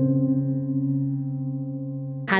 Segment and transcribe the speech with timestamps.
[0.00, 0.59] Música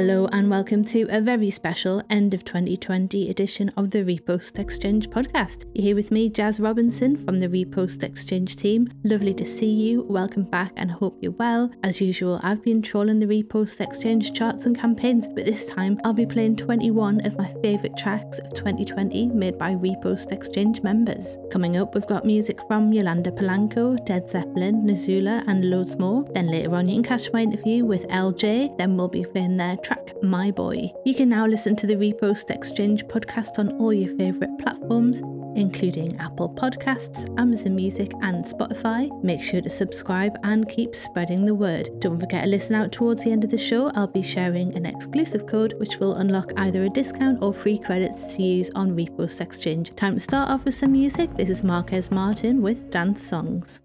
[0.01, 5.11] Hello, and welcome to a very special end of 2020 edition of the Repost Exchange
[5.11, 5.67] podcast.
[5.75, 8.89] You're here with me, Jaz Robinson from the Repost Exchange team.
[9.05, 10.05] Lovely to see you.
[10.05, 11.71] Welcome back, and hope you're well.
[11.83, 16.15] As usual, I've been trolling the Repost Exchange charts and campaigns, but this time I'll
[16.15, 21.37] be playing 21 of my favourite tracks of 2020 made by Repost Exchange members.
[21.51, 26.25] Coming up, we've got music from Yolanda Polanco, DeadxZeppelin, Nezula, and loads more.
[26.33, 28.71] Then later on, you can catch my interview with Elle Jay.
[28.79, 30.93] Then we'll be playing their track My Boy.
[31.05, 35.21] You can now listen to the Repost Exchange podcast on all your favourite platforms,
[35.57, 39.11] including Apple Podcasts, Amazon Music, and Spotify.
[39.25, 41.89] Make sure to subscribe and keep spreading the word.
[41.99, 43.91] Don't forget to listen out towards the end of the show.
[43.97, 48.37] I'll be sharing an exclusive code which will unlock either a discount or free credits
[48.37, 49.97] to use on Repost Exchange.
[49.97, 51.35] Time to start off with some music.
[51.35, 53.81] This is Marques Martin with Dance Songs.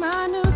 [0.00, 0.49] My new.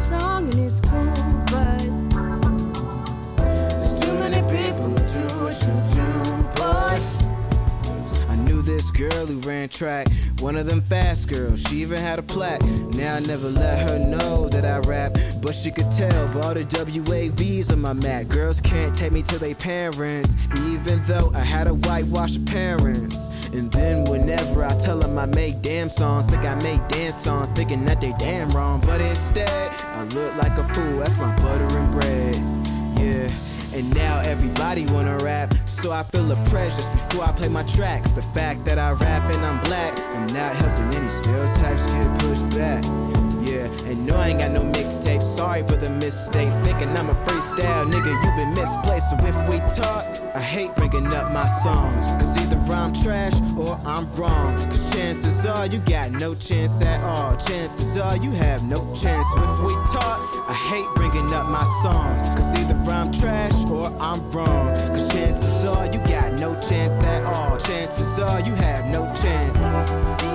[9.75, 10.07] Track.
[10.39, 12.63] One of them fast girls, she even had a plaque.
[12.63, 16.55] Now I never let her know that I rap, but she could tell by all
[16.55, 18.29] the WAVs on my mat.
[18.29, 20.37] Girls can't take me to their parents,
[20.69, 23.27] even though I had a whitewash parents.
[23.53, 27.51] And then whenever I tell them I make damn songs, think I make dance songs,
[27.51, 28.81] thinking that they damn wrong.
[28.81, 32.54] But instead, I look like a fool, that's my butter and bread.
[33.75, 37.65] And now everybody wanna rap, so I feel the pressure just before I play my
[37.65, 38.13] tracks.
[38.13, 42.49] The fact that I rap and I'm black, I'm not helping any stereotypes get pushed
[42.57, 43.24] back.
[43.45, 45.23] Yeah, and no, I ain't got no mixtape.
[45.23, 46.49] Sorry for the mistake.
[46.65, 49.11] Thinking I'm a freestyle nigga, you been misplaced.
[49.11, 52.07] So if we talk, I hate bringing up my songs.
[52.19, 54.57] Cause either I'm trash or I'm wrong.
[54.71, 57.37] Cause chances are you got no chance at all.
[57.37, 59.27] Chances are you have no chance.
[59.37, 60.19] So if we talk,
[60.49, 62.23] I hate bringing up my songs.
[62.37, 64.71] Cause either I'm trash or I'm wrong.
[64.89, 67.59] Cause chances are you got no chance at all.
[67.59, 70.34] Chances are you have no chance.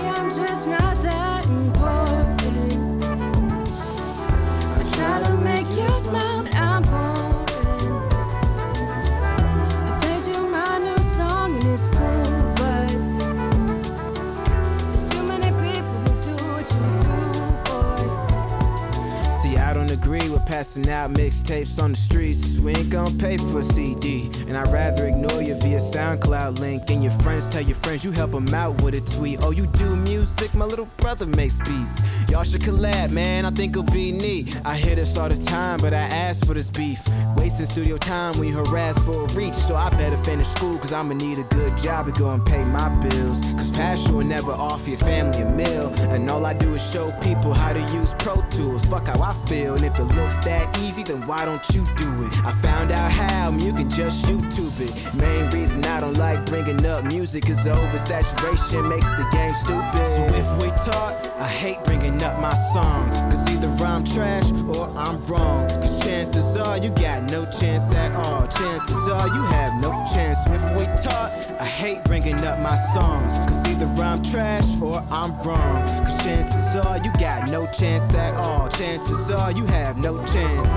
[20.79, 22.57] Passing out mixtapes on the streets.
[22.57, 24.29] We ain't gonna pay for a CD.
[24.47, 26.90] And I'd rather ignore you via SoundCloud link.
[26.90, 29.39] And your friends tell your friends you help them out with a tweet.
[29.41, 30.53] Oh, you do music?
[30.53, 32.01] My little brother makes beats.
[32.29, 33.45] Y'all should collab, man.
[33.45, 34.59] I think it'll be neat.
[34.66, 37.00] I hear this all the time, but I ask for this beef.
[37.35, 39.53] Wasting studio time when you harass for a reach.
[39.53, 42.63] So I better finish school, cause I'ma need a good job to go and pay
[42.63, 43.41] my bills.
[43.53, 45.91] Cause passion will never offer your family a meal.
[46.09, 48.85] And all I do is show people how to use Pro Tools.
[48.85, 49.75] Fuck how I feel.
[49.75, 52.46] And if it looks that easy, then why don't you do it?
[52.46, 55.13] I found out how, you can just YouTube it.
[55.16, 60.06] Main reason I don't like bringing up music is oversaturation makes the game stupid.
[60.06, 63.16] So if we talk, I hate bringing up my songs.
[63.31, 65.68] Cause either I'm trash or I'm wrong.
[65.70, 68.47] Cause chances are you got no chance at all.
[68.47, 70.40] Chances are you have no chance.
[70.47, 73.38] If we talk, I hate bringing up my songs.
[73.40, 75.86] Cause either I'm trash or I'm wrong.
[76.06, 78.69] Cause chances are you got no chance at all.
[78.69, 80.69] Chances are you have no chance.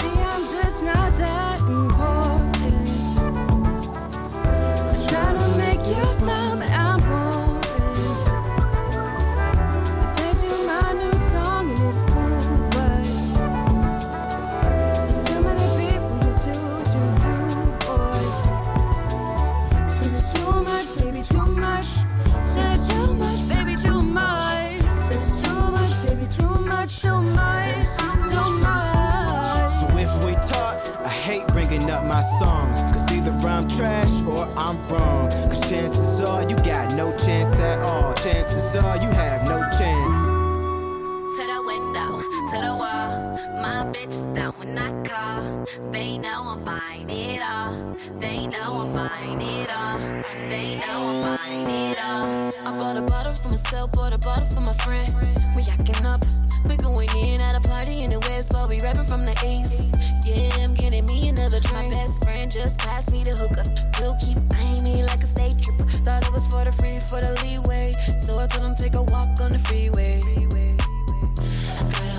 [0.00, 2.88] See, I'm just not that important.
[4.90, 6.49] I try to make you smile,
[32.20, 32.82] my songs.
[32.92, 35.30] Cause either I'm trash or I'm wrong.
[35.48, 38.12] Cause chances are you got no chance at all.
[38.14, 40.16] Chances are you have no chance.
[41.36, 42.08] to the window,
[42.52, 43.09] to the wall.
[43.90, 45.66] My bitch down when I call.
[45.90, 47.96] They know I'm buying it all.
[48.20, 49.98] They know I'm buying it all.
[50.48, 52.52] They know I'm buying it all.
[52.66, 55.12] I bought a bottle for myself, bought a bottle for my friend.
[55.56, 56.22] We yacking up,
[56.68, 59.92] we going in at a party in the west, but we rapping from the east.
[60.24, 61.90] Yeah, I'm getting me another drink.
[61.90, 63.66] My best friend just passed me the hookah.
[63.98, 64.38] We'll keep
[64.84, 65.82] me like a state trooper.
[66.06, 67.94] Thought it was for the free, for the leeway.
[68.20, 70.20] So I told him take a walk on the freeway.
[71.76, 72.09] I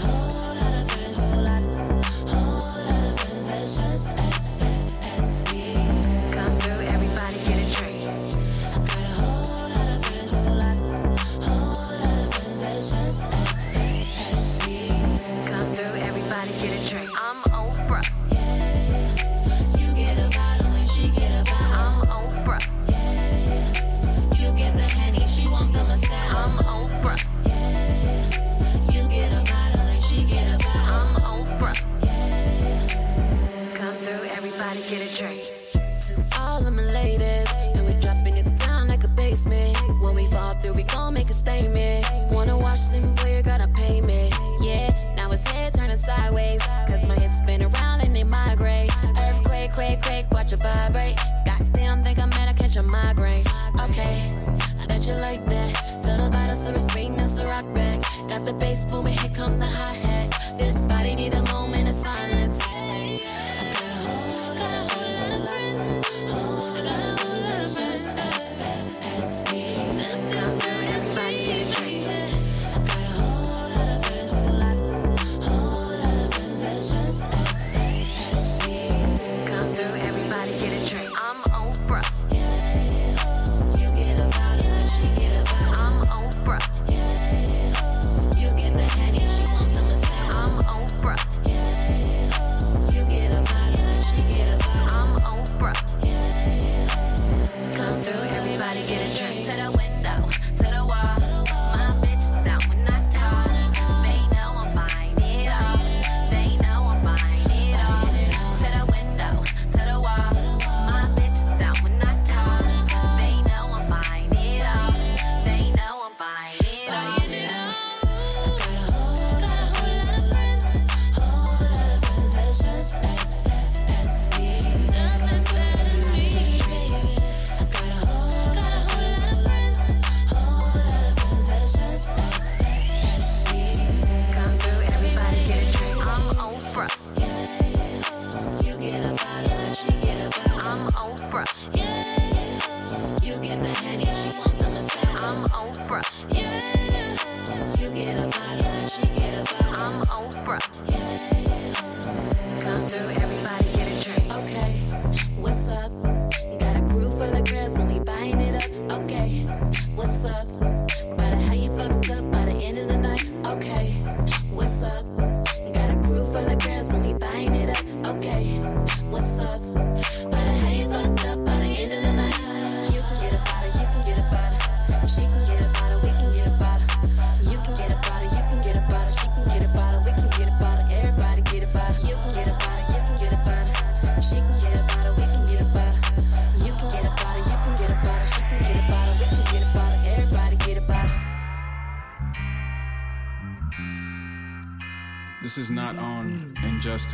[40.11, 42.05] When we fall through, we gon' make a statement.
[42.31, 44.29] Wanna watch them, boy, you gotta pay me.
[44.59, 46.61] Yeah, now his head turning sideways.
[46.85, 48.91] Cause my head spin around and they migrate.
[49.17, 51.15] Earthquake, quake, quake, watch it vibrate.
[51.45, 53.45] Goddamn, think I'm mad, I catch a migraine.
[53.79, 54.35] Okay,
[54.81, 56.03] I bet you like that.
[56.03, 58.01] Tell the bottle so it's beating us a rock back.
[58.27, 60.57] Got the bass booming, here come the hi hat.
[60.59, 61.95] This body need a moment of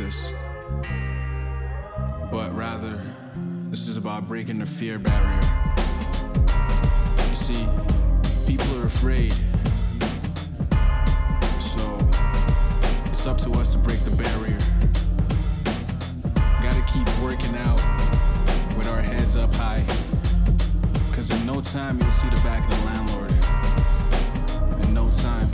[0.00, 0.32] injustice,
[2.30, 3.00] but rather,
[3.70, 5.40] this is about breaking the fear barrier.
[7.28, 7.66] You see,
[8.46, 9.32] people are afraid.
[11.60, 12.10] So,
[13.12, 14.58] it's up to us to break the barrier.
[16.62, 17.80] Gotta keep working out
[18.76, 19.84] with our heads up high.
[21.12, 24.84] Cause in no time, you'll see the back of the landlord.
[24.84, 25.48] In no time.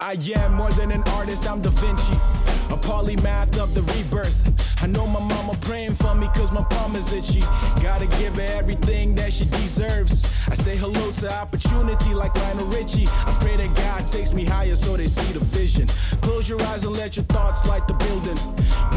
[0.00, 2.57] I am more than an artist, I'm Da Vinci.
[2.78, 4.58] Polymath of the rebirth.
[4.82, 7.40] I know my mama praying for me cause my palm is itchy.
[7.82, 10.24] Gotta give her everything that she deserves.
[10.48, 13.08] I say hello to opportunity like Lionel Richie.
[13.08, 15.88] I pray that God takes me higher so they see the vision.
[16.22, 18.38] Close your eyes and let your thoughts light the building.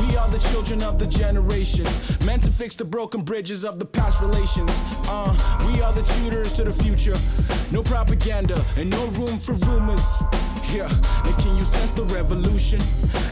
[0.07, 1.85] We are the children of the generation,
[2.25, 4.71] meant to fix the broken bridges of the past relations.
[5.07, 5.33] Uh,
[5.67, 7.17] we are the tutors to the future.
[7.71, 10.21] No propaganda and no room for rumors.
[10.69, 10.89] Yeah,
[11.25, 12.79] and can you sense the revolution?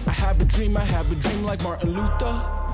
[0.07, 2.68] I have a dream, I have a dream like Martin Luther.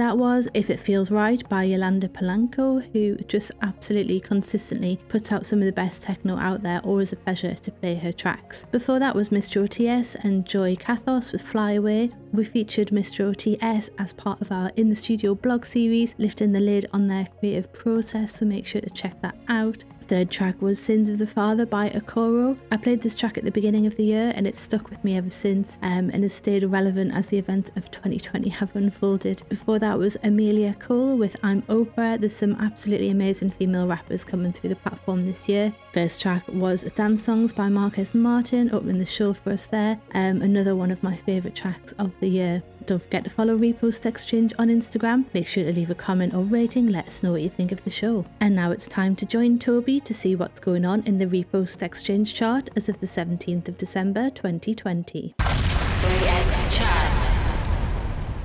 [0.00, 5.44] That was If It Feels Right by Yolanda Polanco, who just absolutely consistently puts out
[5.44, 6.80] some of the best techno out there.
[6.84, 8.64] Always a pleasure to play her tracks.
[8.70, 12.12] Before that was Mistro Ts and Joie Kathos with Fly Away.
[12.32, 16.60] We featured Mistro Ts as part of our In the Studio blog series, lifting the
[16.60, 20.82] lid on their creative process, so make sure to check that out third track was
[20.82, 22.58] Sins of the Father by Okoro.
[22.72, 25.16] I played this track at the beginning of the year and it's stuck with me
[25.16, 29.44] ever since um, and has stayed relevant as the events of 2020 have unfolded.
[29.48, 32.18] Before that was Amelia Cole with I'm Oprah.
[32.18, 35.72] There's some absolutely amazing female rappers coming through the platform this year.
[35.92, 40.00] First track was Dance Songs by Marques Martin, opening the show for us there.
[40.14, 42.64] Um, another one of my favourite tracks of the year.
[42.86, 45.26] Don't forget to follow Repost Exchange on Instagram.
[45.32, 47.84] Make sure to leave a comment or rating, let us know what you think of
[47.84, 48.24] the show.
[48.40, 51.82] And now it's time to join Toby to see what's going on in the Repost
[51.82, 55.34] Exchange chart as of the 17th of December 2020.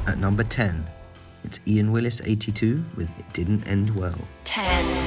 [0.07, 0.85] At number 10,
[1.43, 4.11] it's Ian Willis 82 with It Didn't End Well.
[4.11, 5.04] Number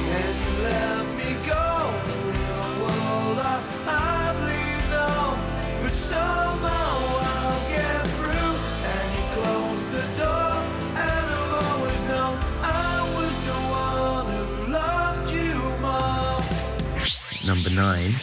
[17.79, 18.13] 9,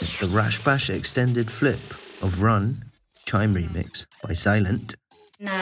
[0.00, 1.78] it's the Rash Bash extended flip
[2.22, 2.86] of Run,
[3.24, 4.96] Chime Remix by Silent.
[5.38, 5.52] 9.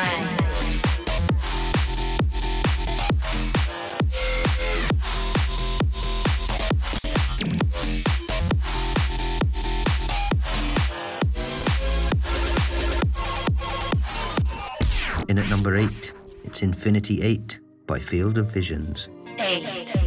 [15.29, 19.11] In at number 8, it's Infinity 8 by Field of Visions.
[19.37, 20.04] Elevating the patience,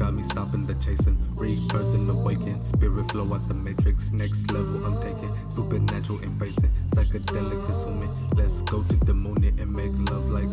[0.00, 1.16] got me stopping the chasing.
[1.36, 4.12] Rebirth and awaken, spirit flow out the matrix.
[4.12, 8.10] Next level I'm taking, supernatural embracing, psychedelic consuming.
[8.34, 10.48] Let's go to the moon and make love like.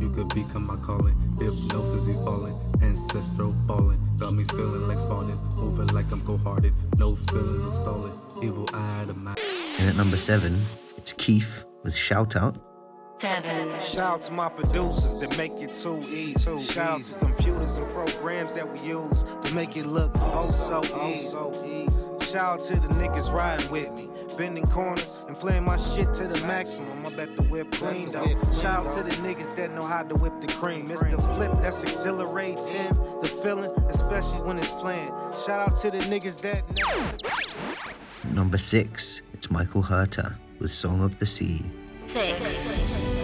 [0.00, 4.00] You could become my calling, hypnosis falling, ancestral balling.
[4.18, 6.74] Got me feeling like Spartan, moving like I'm cold hearted.
[6.98, 8.12] No feelings, I'm stalling.
[8.42, 9.34] Evil eye my.
[9.80, 10.60] And at number 7,
[10.98, 12.73] it's Keith with Shout Out.
[13.20, 16.58] Shout out to my producers that make it too easy.
[16.58, 20.82] Shout out to computers and programs that we use to make it look oh so
[21.06, 21.36] easy.
[22.26, 24.08] Shout out to the niggas riding with me.
[24.36, 27.06] Bending corners and playing my shit to the maximum.
[27.06, 28.26] I bet the whip clean though.
[28.52, 30.90] Shout out to the niggas that know how to whip the cream.
[30.90, 32.92] It's the flip that's exhilarating.
[33.22, 35.12] The feeling, especially when it's playing.
[35.46, 36.66] Shout out to the niggas that.
[38.32, 41.64] Number 6, it's Michael Herter with Song of the Sea.
[42.06, 43.23] And at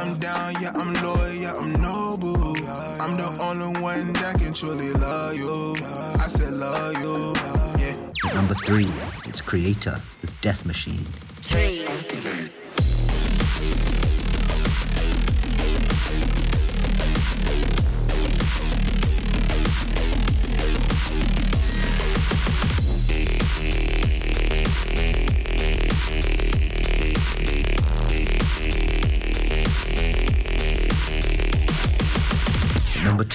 [0.00, 2.56] Yeah, I'm down, yeah, I'm loyal, yeah, I'm noble.
[3.00, 5.74] I'm the only one that can truly love you.
[6.18, 7.34] I said love you.
[7.78, 8.34] Yeah.
[8.34, 8.88] Number 3,
[9.26, 11.04] it's Creator with Death Machine.
[11.52, 12.59] At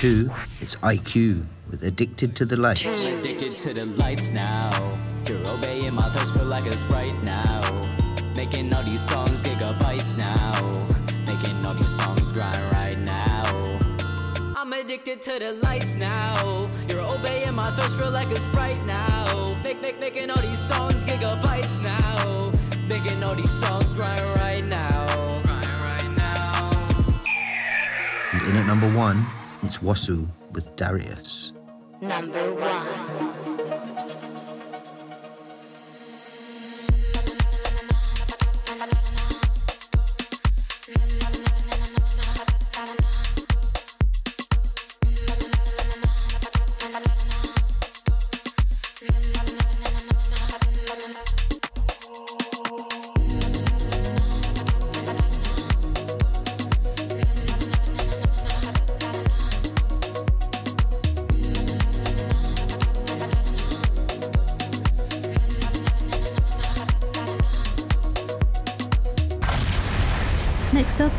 [0.06, 0.30] 2,
[0.62, 2.86] it's IQ with Addicted to the Lights.
[3.08, 4.70] Addicted to the lights now.
[5.28, 7.62] You're obeying my thirst for like a sprite now.
[8.36, 10.62] Making all these songs gigabytes now.
[11.26, 13.46] Making all these songs grind right now.
[14.56, 16.70] I'm addicted to the lights now.
[16.88, 19.58] You're obeying my thirst for like a sprite now.
[19.64, 22.52] Make, make, making all these songs gigabytes now.
[22.88, 25.08] Making all these songs grind right now.
[25.42, 26.70] Grind right now.
[28.34, 29.26] And in at number 1,
[29.66, 31.52] it's Wasu with Darius.
[32.00, 33.05] Number one.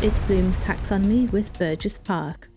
[0.06, 2.48] It's Bloom's Taxonomy with Burgess Park.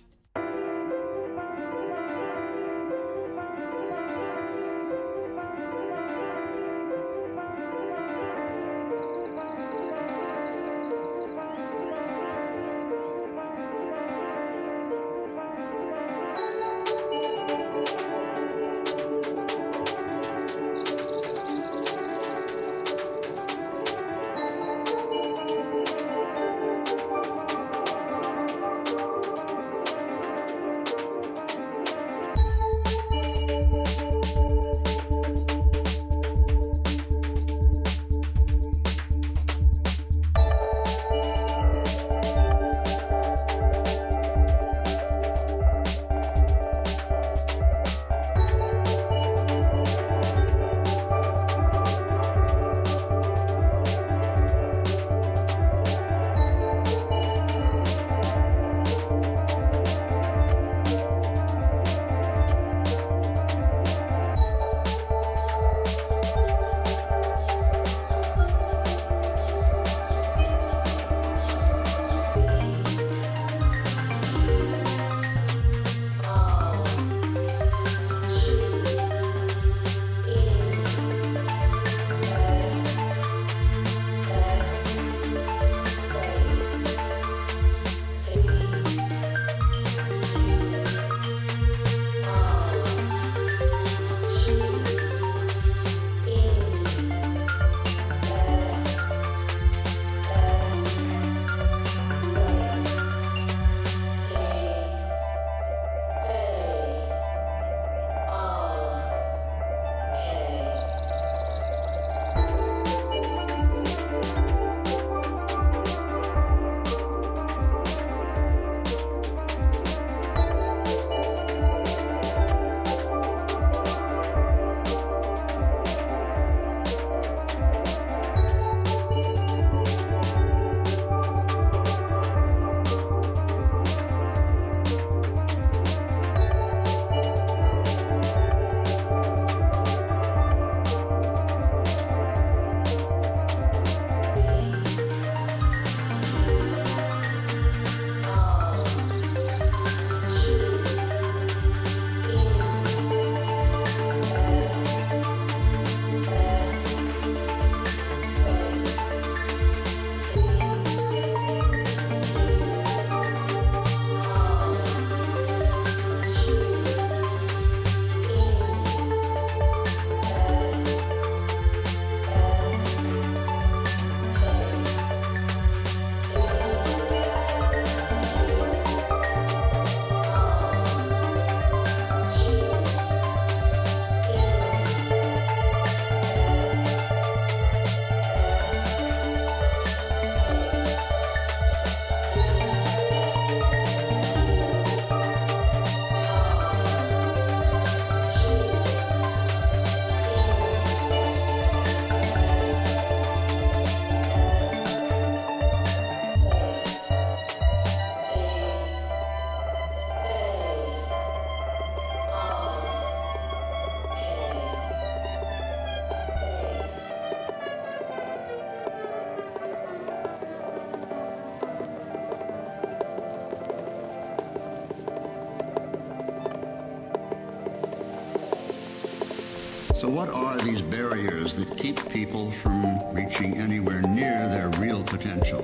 [230.64, 235.62] These barriers that keep people from reaching anywhere near their real potential?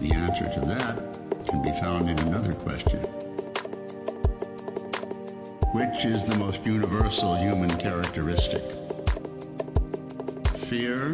[0.00, 3.00] The answer to that can be found in another question.
[5.72, 8.62] Which is the most universal human characteristic?
[10.68, 11.12] Fear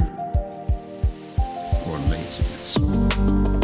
[1.87, 3.58] or laziness?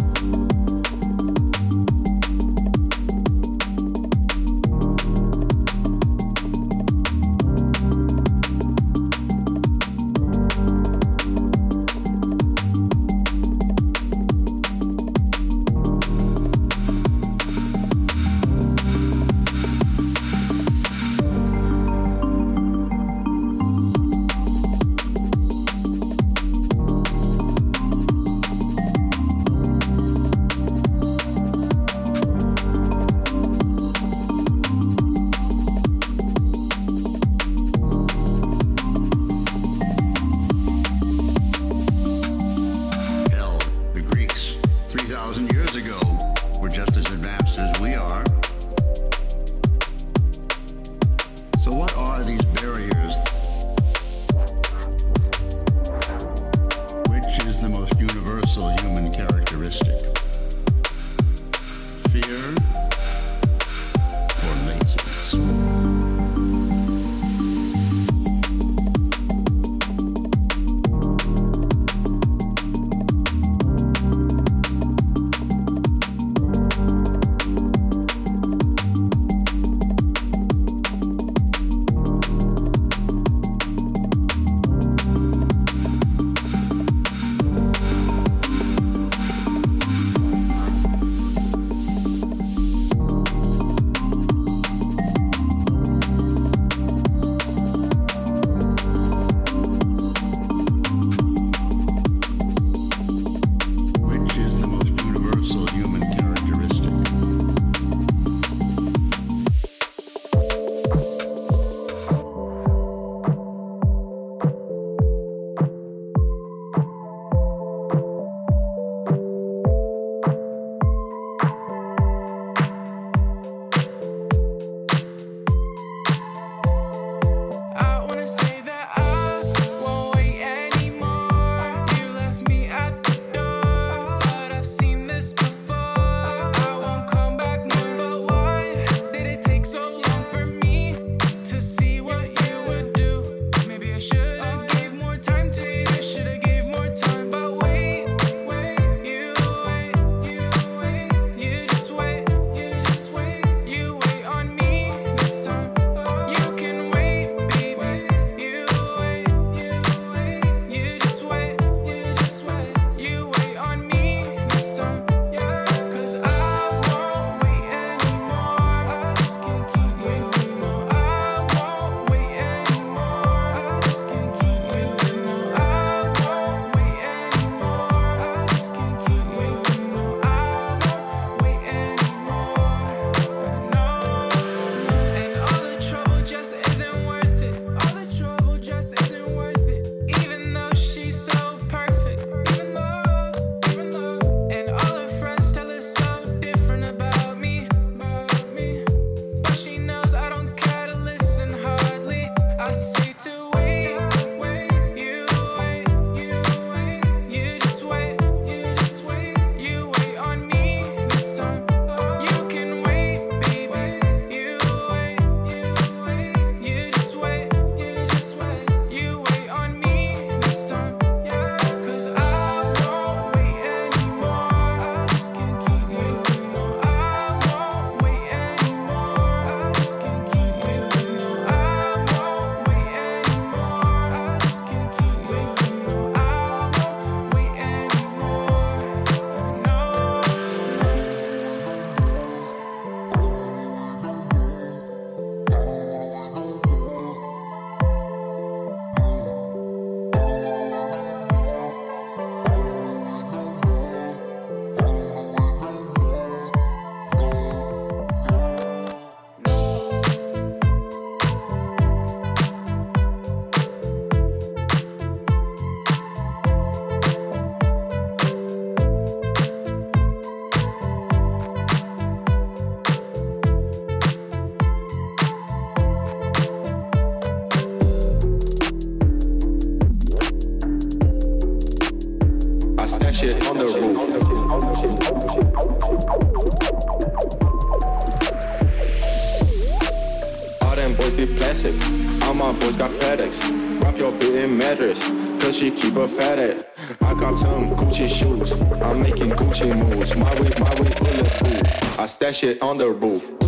[295.95, 296.69] Her fat at.
[297.01, 298.53] I cop some Gucci shoes.
[298.83, 300.15] I'm making Gucci moves.
[300.17, 301.99] My way, my way, bulletproof.
[301.99, 303.44] I stash it on the roof.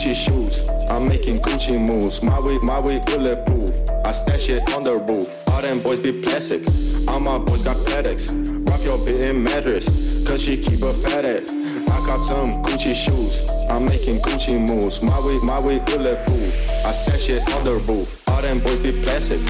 [0.00, 0.62] Gucci shoes.
[0.88, 2.22] I'm making Gucci moves.
[2.22, 3.68] My way, my way, bulletproof.
[4.02, 5.46] I stash it on the roof.
[5.50, 6.62] All them boys be plastic.
[7.06, 8.32] All my boys got paddocks.
[8.32, 11.50] Drop your bit in mattress, cause she keep her fat at.
[11.50, 13.50] I got some Gucci shoes.
[13.68, 15.02] I'm making Gucci moves.
[15.02, 16.70] My way, my way, bulletproof.
[16.82, 18.26] I stash it on the roof.
[18.30, 19.40] All them boys be plastic.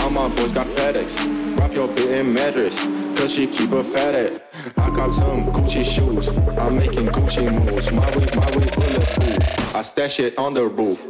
[0.00, 1.24] All my boys got paddocks.
[1.54, 2.84] Drop your bit in mattress,
[3.14, 4.42] cause she keep her fat at.
[4.76, 6.30] I got some Gucci shoes.
[6.58, 7.92] I'm making Gucci moves.
[7.92, 9.39] My way, my way, bulletproof.
[9.80, 11.06] I stash it on the roof.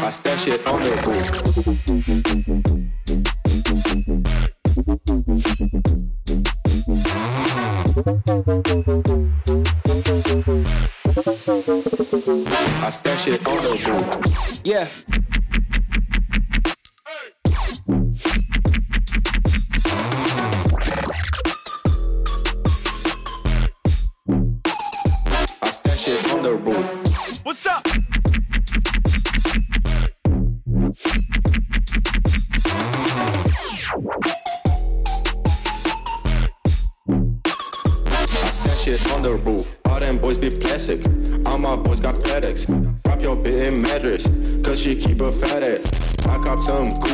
[0.00, 1.28] I stash it on the roof.
[12.82, 14.60] I stash it on the roof.
[14.64, 14.88] Yeah.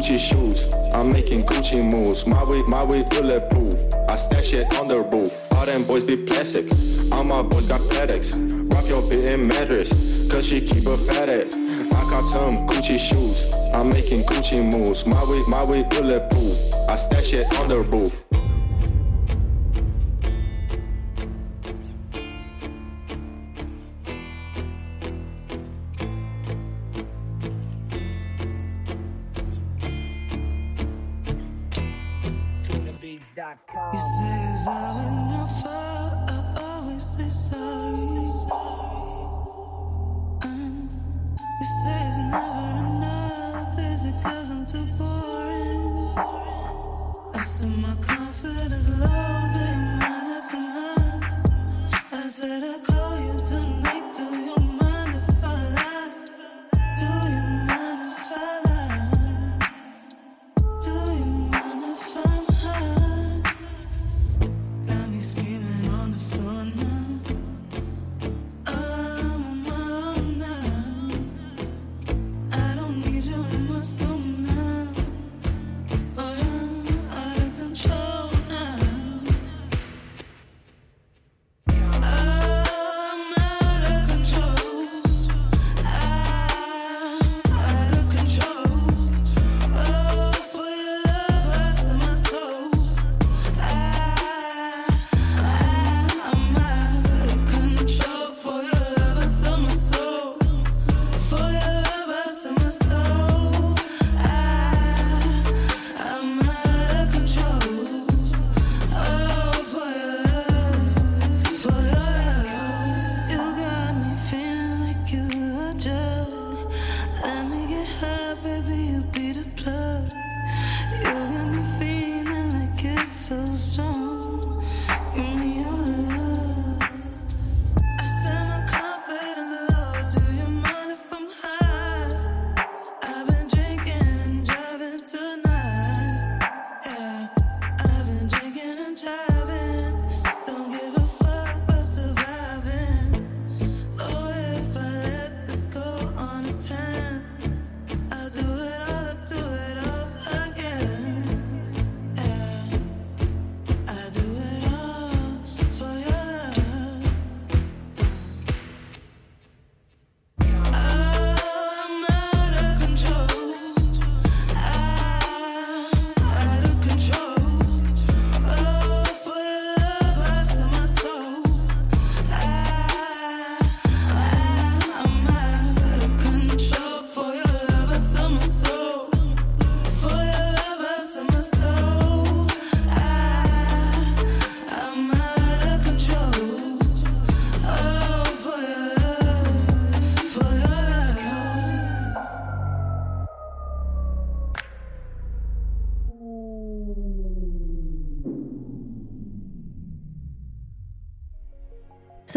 [0.05, 0.67] Gucci shoes.
[0.93, 2.27] I'm making Gucci moves.
[2.27, 3.73] My way, my way, bulletproof.
[4.07, 5.33] I stash it on the roof.
[5.55, 6.67] All them boys be plastic.
[7.11, 8.37] All my boys got paddocks.
[8.37, 11.55] Rock your bit in mattress, cause she keep her fat at.
[11.55, 13.55] I cop some Gucci shoes.
[13.73, 15.07] I'm making Gucci moves.
[15.07, 16.55] My way, my way, bulletproof.
[16.87, 18.23] I stash it on the roof.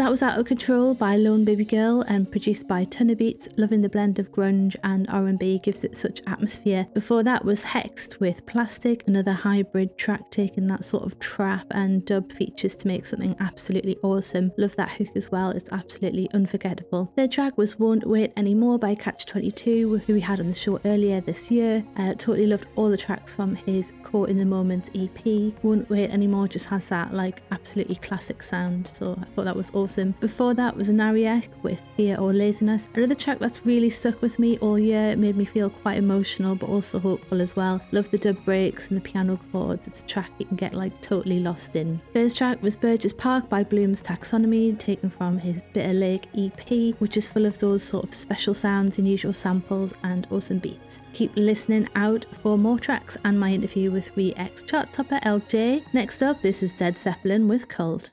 [0.08, 3.46] That was Out of Control by Lone Baby Girl and produced by Tunna Beats.
[3.58, 6.88] Loving the blend of grunge and R&B gives it such atmosphere.
[6.94, 12.06] Before that was Hexed with Plastic, another hybrid track taking that sort of trap and
[12.06, 14.50] dub features to make something absolutely awesome.
[14.56, 15.50] Love that hook as well.
[15.50, 17.12] It's absolutely unforgettable.
[17.14, 20.80] Third track was Won't Wait Anymore by Catch 22, who we had on the show
[20.86, 21.84] earlier this year.
[21.98, 25.52] Uh, totally loved all the tracks from his Caught in the Moment EP.
[25.62, 28.86] Won't Wait Anymore just has that like absolutely classic sound.
[28.86, 29.97] So I thought that was awesome.
[30.20, 34.58] Before that was NareiK with Fear or Laziness, another track that's really stuck with me
[34.58, 35.10] all year.
[35.10, 37.80] It made me feel quite emotional but also hopeful as well.
[37.92, 39.86] Love the dub breaks and the piano chords.
[39.86, 42.00] It's a track you can get like totally lost in.
[42.12, 47.16] First track was Burgess Park by Bloom's Taxonomy, taken from his Bitter Lake EP, which
[47.16, 51.00] is full of those sort of special sounds, unusual samples, and awesome beats.
[51.12, 55.82] Keep listening out for more tracks and my interview with re-ex chart topper Elle Jay.
[55.92, 58.12] Next up, this is DeadxZeppelin with Cult.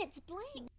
[0.00, 0.73] It's blank.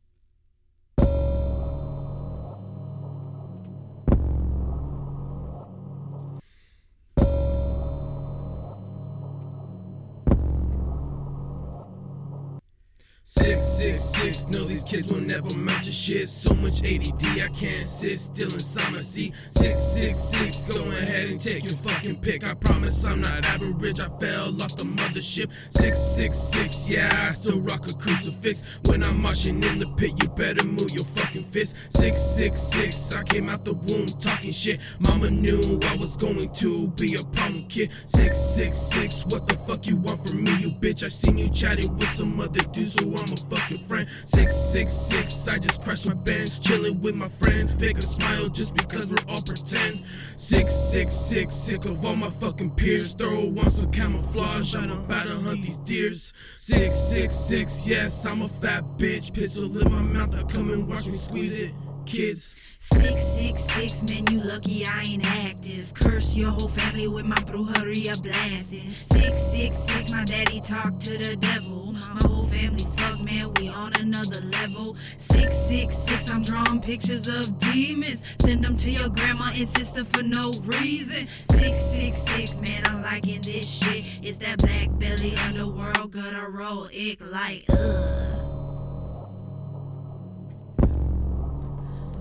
[13.28, 14.47] Six, six, six.
[14.49, 16.30] No, these kids will never amount to shit.
[16.30, 19.34] So much ADD, I can't sit still inside my seat.
[19.57, 20.67] Six, six, six.
[20.67, 22.43] Go ahead and take your fucking pick.
[22.43, 23.99] I promise I'm not average.
[23.99, 25.51] I fell off the mothership.
[25.71, 26.88] Six, six, six.
[26.88, 28.63] Yeah, I still rock a crucifix.
[28.86, 31.76] When I'm marching in the pit, you better move your fucking fist.
[31.97, 33.11] Six, six, six.
[33.11, 34.80] I came out the womb talking shit.
[34.99, 37.89] Mama knew I was going to be a problem kid.
[38.05, 39.26] Six, six, six.
[39.26, 41.03] What the fuck you want from me, you bitch?
[41.03, 44.07] I seen you chatting with some other dudes, I'm a fucking friend.
[44.26, 45.47] Six, six, six.
[45.47, 47.74] I just crashed my bands, chilling with my friends.
[47.74, 49.99] Fake a smile just because we're all pretend.
[50.38, 51.55] Six, six, six.
[51.55, 53.13] Sick of all my fucking peers.
[53.13, 54.76] Throw on some camouflage.
[54.76, 56.34] I'm about to hunt these deers.
[56.57, 57.88] Six, six, six.
[57.88, 59.34] Yes, I'm a fat bitch.
[59.34, 60.32] Pistol in my mouth.
[60.32, 61.84] Now come and watch me squeeze it.
[62.05, 62.55] Kids.
[62.77, 65.91] Six, six, six, man, you lucky I ain't active.
[65.95, 68.91] Curse your whole family with my brujeria blasting.
[68.91, 71.93] Six, six, six, my daddy talked to the devil.
[71.93, 74.95] My whole family's fucked, man, we on another level.
[75.17, 78.23] Six, six, six, I'm drawing pictures of demons.
[78.39, 81.27] Send them to your grandma and sister for no reason.
[81.27, 84.05] Six, six, six, man, I'm liking this shit.
[84.21, 88.41] It's that black belly underworld, gonna roll, ick like, ugh.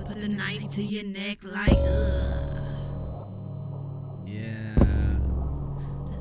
[0.06, 3.26] Put the knife to your neck like, ugh.
[4.26, 4.74] Yeah.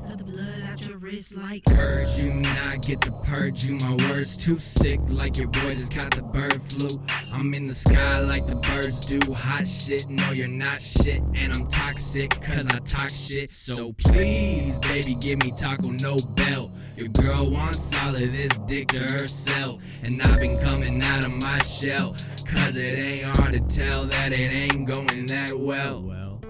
[0.06, 1.74] Let the blood out your wrist like, uh.
[1.74, 3.76] Purge you, not get to purge you.
[3.76, 7.00] My words too sick, like your boy just caught the bird flu.
[7.32, 9.20] I'm in the sky like the birds do.
[9.32, 11.22] Hot shit, no, you're not shit.
[11.34, 13.50] And I'm toxic, cause I talk shit.
[13.50, 16.70] So please, baby, give me Taco No Bell.
[16.98, 19.82] Your girl wants all of this dick to herself.
[20.02, 22.14] And I've been coming out of my shell.
[22.46, 26.00] Cause it ain't hard to tell that it ain't going that well.
[26.02, 26.40] well.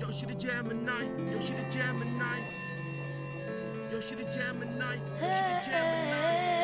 [0.00, 1.08] Yo, shit a Gemini.
[1.30, 2.40] Yo, shit a Gemini.
[3.90, 4.96] Yo, shit a Gemini.
[5.20, 6.54] Yo, shit a Gemini.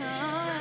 [0.00, 0.53] Yo, shit a Gemini.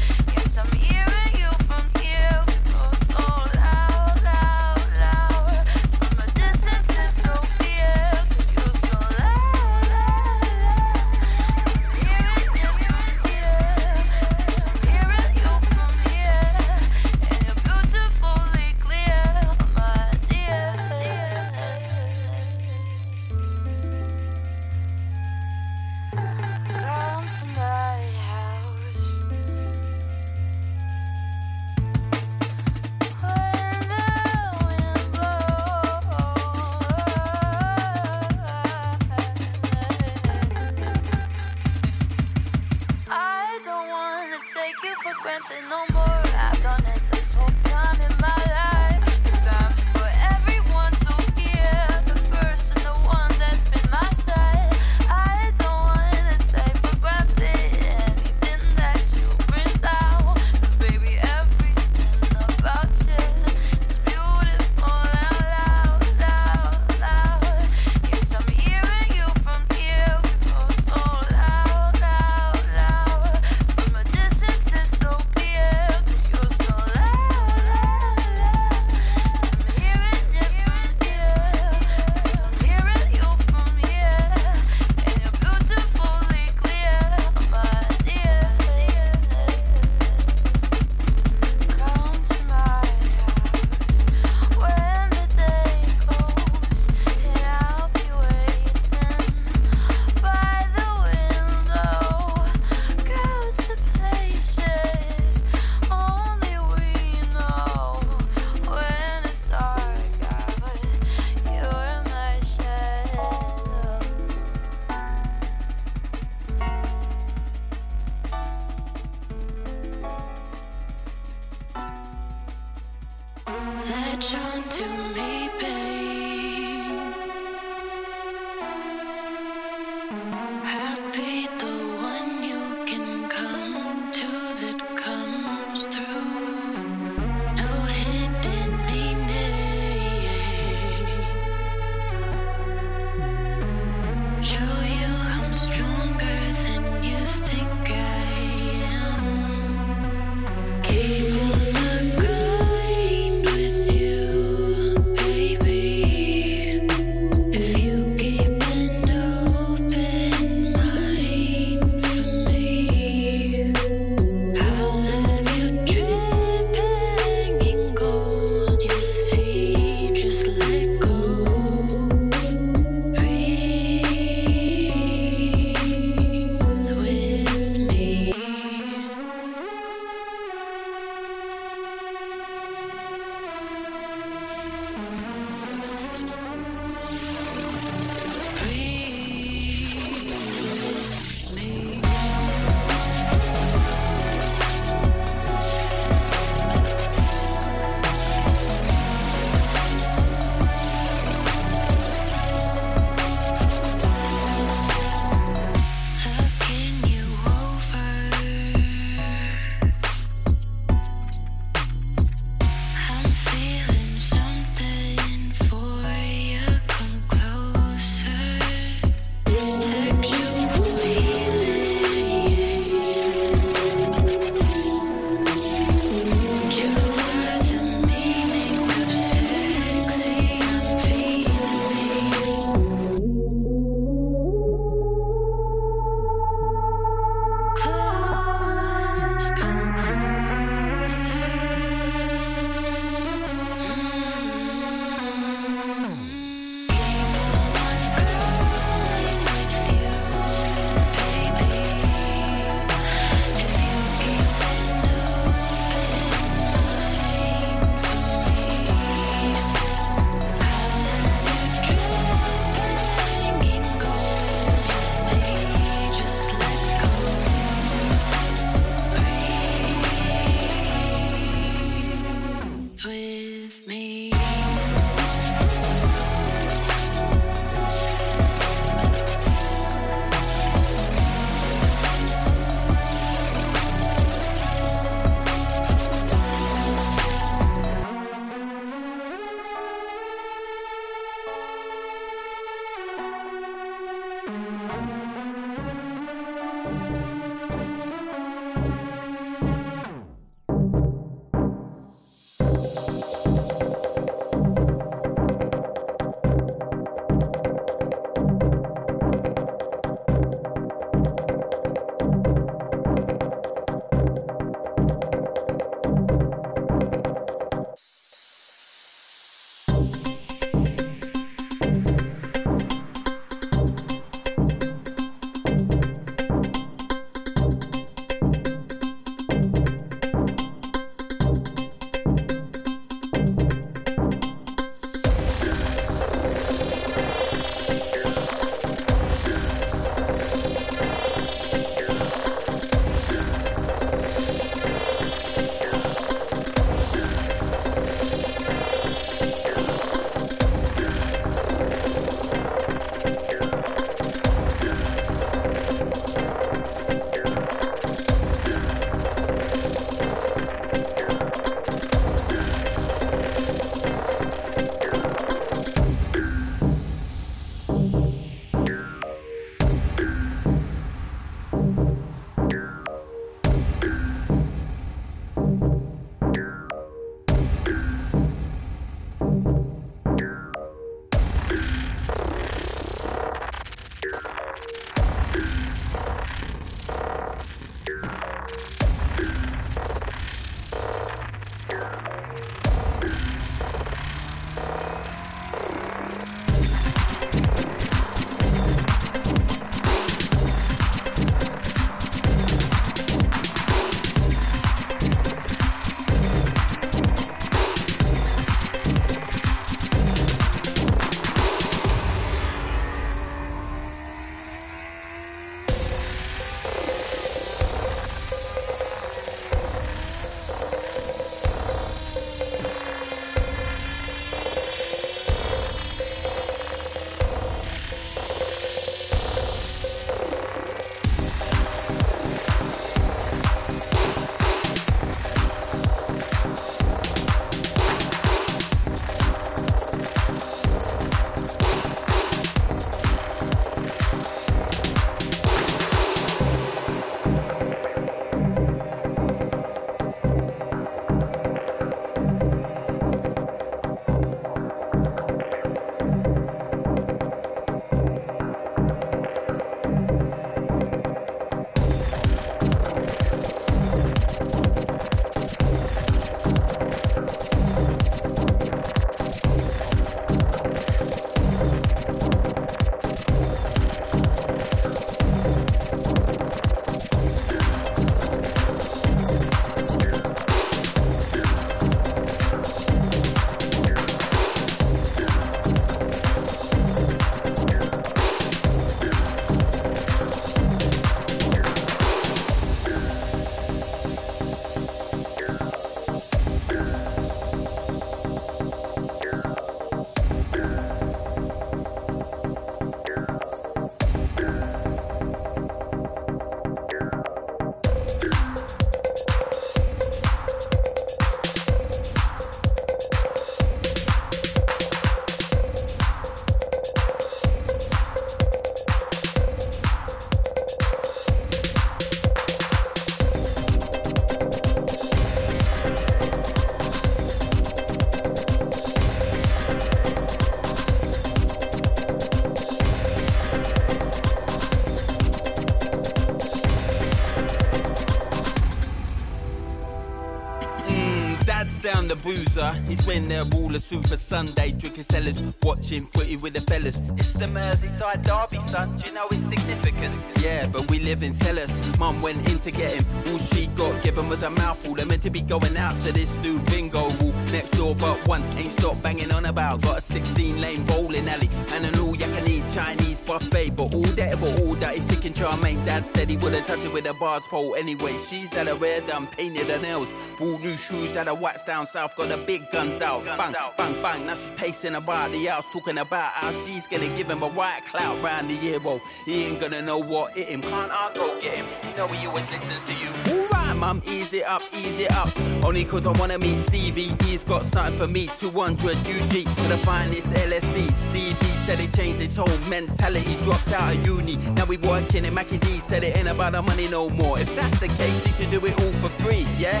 [542.34, 542.92] The bruiser.
[543.08, 543.26] He's
[543.74, 547.20] all a super Sunday, drinking sellers, watching footy with the fellas.
[547.36, 549.16] It's the Merseyside derby, son.
[549.16, 550.42] Do you know its significance?
[550.62, 551.92] Yeah, but we live in cellars.
[552.18, 553.24] Mum went in to get him.
[553.48, 555.14] All she got given was a mouthful.
[555.14, 558.62] They're meant to be going out to this new bingo wall next door, but one
[558.76, 560.02] ain't stopped banging on about.
[560.02, 562.36] Got a 16 lane bowling alley and an all
[562.68, 563.90] eat Chinese buffet.
[563.96, 566.04] But all that ever order is sticking charmaine.
[566.04, 568.36] Dad said he wouldn't touch it with a barge pole anyway.
[568.48, 570.28] She's had her hair done, painted her nails,
[570.58, 573.44] bought new shoes, had her wax down south, got the big guns out.
[573.44, 574.46] Bang, bang, bang.
[574.46, 578.02] Now she's pacing about the house, talking about how she's gonna give him a white
[578.06, 580.82] clout round the Well, he ain't gonna know what hit him.
[580.82, 581.86] Can't I go get him?
[582.10, 583.62] You know he always listens to you.
[583.62, 585.50] Alright, mum, ease it up, ease it up.
[585.84, 587.36] Only cause I wanna meet Stevie.
[587.44, 588.50] He's got something for me.
[588.58, 591.12] 200 UG for the finest LSD.
[591.12, 594.56] Stevie said he changed his whole mentality, dropped out of uni.
[594.74, 596.00] Now we working in Mackie D.
[596.00, 597.60] Said it ain't about the money no more.
[597.60, 600.00] If that's the case, he should do it all for free, yeah?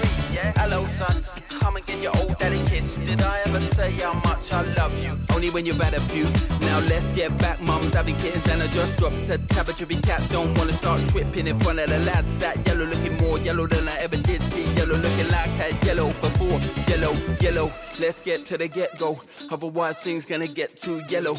[0.56, 1.24] Hello, son.
[2.42, 2.96] Daddy kiss.
[2.96, 5.16] Did I ever say how much I love you?
[5.32, 6.24] Only when you've had a few.
[6.66, 7.60] Now let's get back.
[7.60, 10.28] Mum's having kittens and I just dropped a tabitary cat.
[10.28, 12.36] Don't wanna start tripping in front of the lads.
[12.38, 14.64] That yellow looking more yellow than I ever did see.
[14.74, 16.58] Yellow looking like I yellow before.
[16.88, 17.72] Yellow, yellow.
[18.00, 19.20] Let's get to the get go.
[19.48, 21.36] Otherwise, things gonna get too yellow.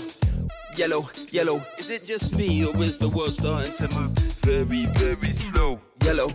[0.77, 1.61] Yellow, yellow.
[1.79, 4.11] Is it just me or is the world starting to move
[4.47, 5.81] very, very slow?
[6.01, 6.31] Yellow,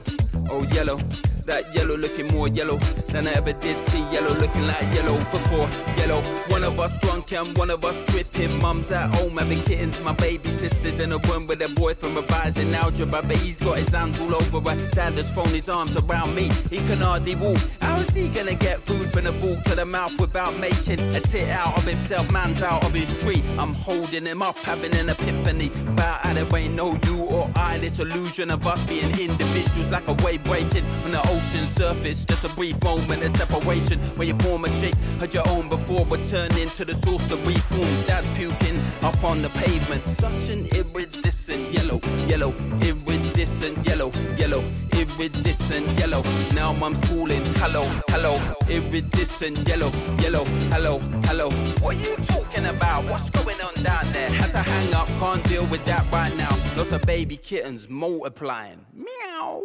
[0.50, 1.00] oh yellow.
[1.48, 2.76] That yellow looking more yellow
[3.08, 4.00] than I ever did see.
[4.12, 5.66] Yellow looking like yellow before.
[5.96, 8.60] Yellow, one of us drunk and one of us tripping.
[8.60, 9.98] Mum's at home having kittens.
[10.02, 13.22] My baby sister's in a room with a boy from revising algebra.
[13.22, 14.90] But he's got his hands all over her.
[14.90, 16.50] Dad has thrown his arms around me.
[16.68, 17.56] He can hardly walk.
[17.80, 21.48] How's he gonna get food from the fork to the mouth without making a tit
[21.48, 22.30] out of himself?
[22.30, 23.42] Man's out of his tree.
[23.56, 27.78] I'm holding him up, having an epiphany about how there ain't no you or I.
[27.78, 32.24] This illusion of us being individuals like a wave breaking on the ocean surface.
[32.24, 36.04] Just a brief moment of separation where you form a shape of your own before
[36.06, 37.88] returning to the source to reform.
[38.06, 40.02] Dad's puking up on the pavement.
[40.08, 44.62] Such an iridescent yellow, yellow, iridescent yellow, yellow,
[44.92, 46.22] iridescent yellow.
[46.54, 48.34] Now mum's calling, hello, hello,
[48.68, 51.50] iridescent yellow, yellow, hello, hello.
[51.80, 53.04] What are you talking about?
[53.04, 54.30] What's going on down there?
[54.30, 56.54] Had to hang up, can't deal with that right now.
[56.76, 58.84] Lots of baby kittens multiplying.
[58.92, 59.62] Meow.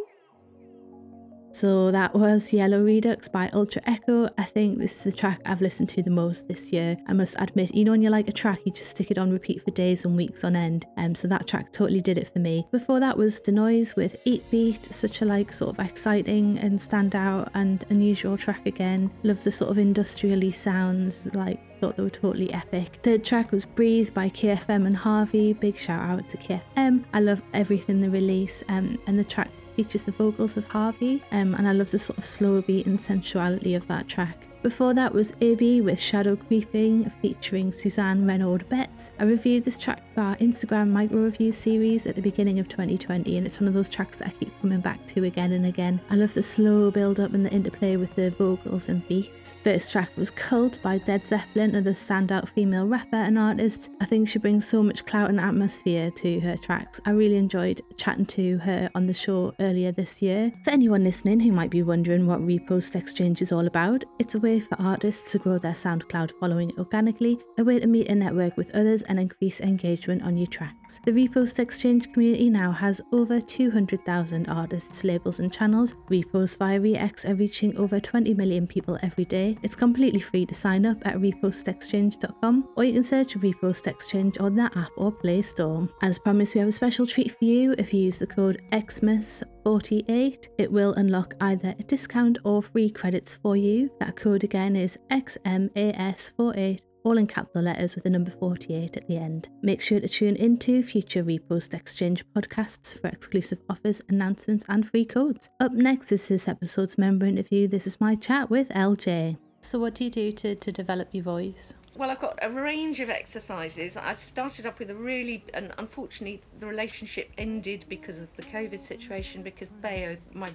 [1.53, 4.27] So that was Yellow Redux by Ultra Echo.
[4.39, 6.97] I think this is the track I've listened to the most this year.
[7.07, 9.31] I must admit, you know, when you like a track, you just stick it on
[9.31, 10.87] repeat for days and weeks on end.
[10.97, 12.67] Um, so that track totally did it for me.
[12.71, 17.49] Before that was Denoise with Eat Beat, such a like sort of exciting and standout
[17.53, 19.11] and unusual track again.
[19.21, 22.97] Love the sort of industrially sounds, like thought they were totally epic.
[23.03, 25.53] Third track was Breathe by KFM and Harvey.
[25.53, 27.03] Big shout out to KFM.
[27.13, 31.53] I love everything they release, um, and the track features the vocals of Harvey, um,
[31.55, 34.47] and I love the sort of slow beat and sensuality of that track.
[34.63, 39.11] Before that was IBBI with Shadow Creeping featuring Suzanne Renaud Betts.
[39.19, 43.45] I reviewed this track our Instagram micro review series at the beginning of 2020 and
[43.45, 45.99] it's one of those tracks that I keep coming back to again and again.
[46.09, 49.55] I love the slow build up and the interplay with the vocals and beats.
[49.63, 53.89] First track was Cult by DeadxZeppelin, another standout female rapper and artist.
[54.01, 56.99] I think she brings so much clout and atmosphere to her tracks.
[57.05, 60.51] I really enjoyed chatting to her on the show earlier this year.
[60.63, 64.39] For anyone listening who might be wondering what Repost Exchange is all about, it's a
[64.39, 68.57] way for artists to grow their SoundCloud following organically, a way to meet and network
[68.57, 70.99] with others and increase engagement on your tracks.
[71.05, 75.95] The Repost Exchange community now has over 200,000 artists, labels, and channels.
[76.09, 79.57] Reposts via Rex are reaching over 20 million people every day.
[79.63, 84.55] It's completely free to sign up at repostexchange.com, or you can search Repost Exchange on
[84.55, 85.87] the app or Play Store.
[86.01, 89.43] As promised, we have a special treat for you if you use the code XMAS
[89.63, 94.75] 48 it will unlock either a discount or free credits for you that code again
[94.75, 99.49] is xmas48 all in capital letters with the number 48 at the end.
[99.61, 105.05] Make sure to tune into future Repost Exchange podcasts for exclusive offers, announcements, and free
[105.05, 105.49] codes.
[105.59, 107.67] Up next is this episode's member interview.
[107.67, 109.37] This is my chat with Elle Jay.
[109.61, 111.75] So, what do you do to, to develop your voice?
[111.95, 113.95] Well, I've got a range of exercises.
[113.95, 118.83] I started off with a really, and unfortunately, the relationship ended because of the COVID
[118.83, 119.43] situation.
[119.43, 120.49] Because Bayo, my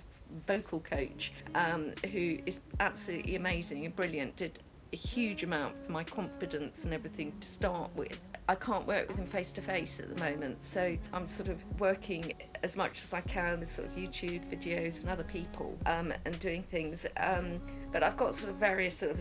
[0.46, 4.59] vocal coach, um, who is absolutely amazing and brilliant, did
[4.93, 8.18] a huge amount for my confidence and everything to start with.
[8.49, 11.62] I can't work with him face to face at the moment, so I'm sort of
[11.78, 12.32] working
[12.62, 16.39] as much as I can with sort of YouTube videos and other people um, and
[16.41, 17.07] doing things.
[17.18, 17.61] Um,
[17.93, 19.20] but I've got sort of various sort of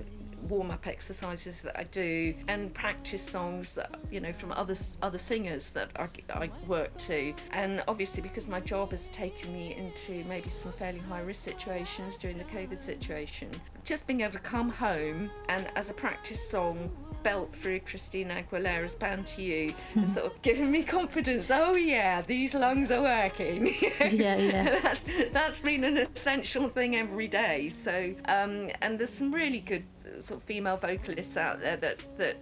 [0.49, 5.17] warm up exercises that I do and practice songs that you know from other other
[5.17, 7.33] singers that I, I work to.
[7.51, 12.17] And obviously, because my job has taken me into maybe some fairly high risk situations
[12.17, 13.49] during the COVID situation,
[13.83, 16.89] just being able to come home and as a practice song
[17.23, 21.49] belt through Christina Aguilera's Bound to You and sort of giving me confidence.
[21.51, 23.75] Oh yeah, these lungs are working.
[24.17, 24.79] Yeah, yeah.
[24.83, 27.69] that's that's been an essential thing every day.
[27.69, 29.83] So um, and there's some really good
[30.19, 32.37] sort of female vocalists out there that that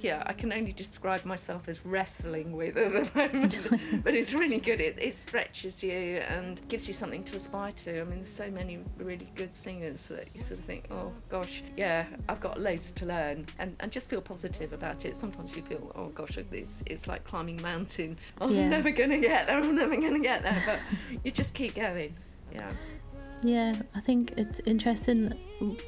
[0.00, 3.58] yeah I can only describe myself as wrestling with at the moment,
[4.04, 4.80] but it's really good.
[4.80, 5.92] It, it stretches you
[6.28, 8.00] and gives you something to aspire to.
[8.00, 11.62] I mean, there's so many really good singers that you sort of think, oh gosh,
[11.76, 15.16] yeah, I've got loads to learn, and and just feel positive about it.
[15.16, 18.16] Sometimes you feel, oh gosh, it's it's like climbing a mountain.
[18.40, 18.68] I'm Yeah.
[18.68, 19.56] never gonna get there.
[19.58, 20.78] I'm never gonna get there, but
[21.24, 22.14] you just keep going.
[22.52, 22.70] Yeah.
[23.42, 25.34] Yeah, I think it's interesting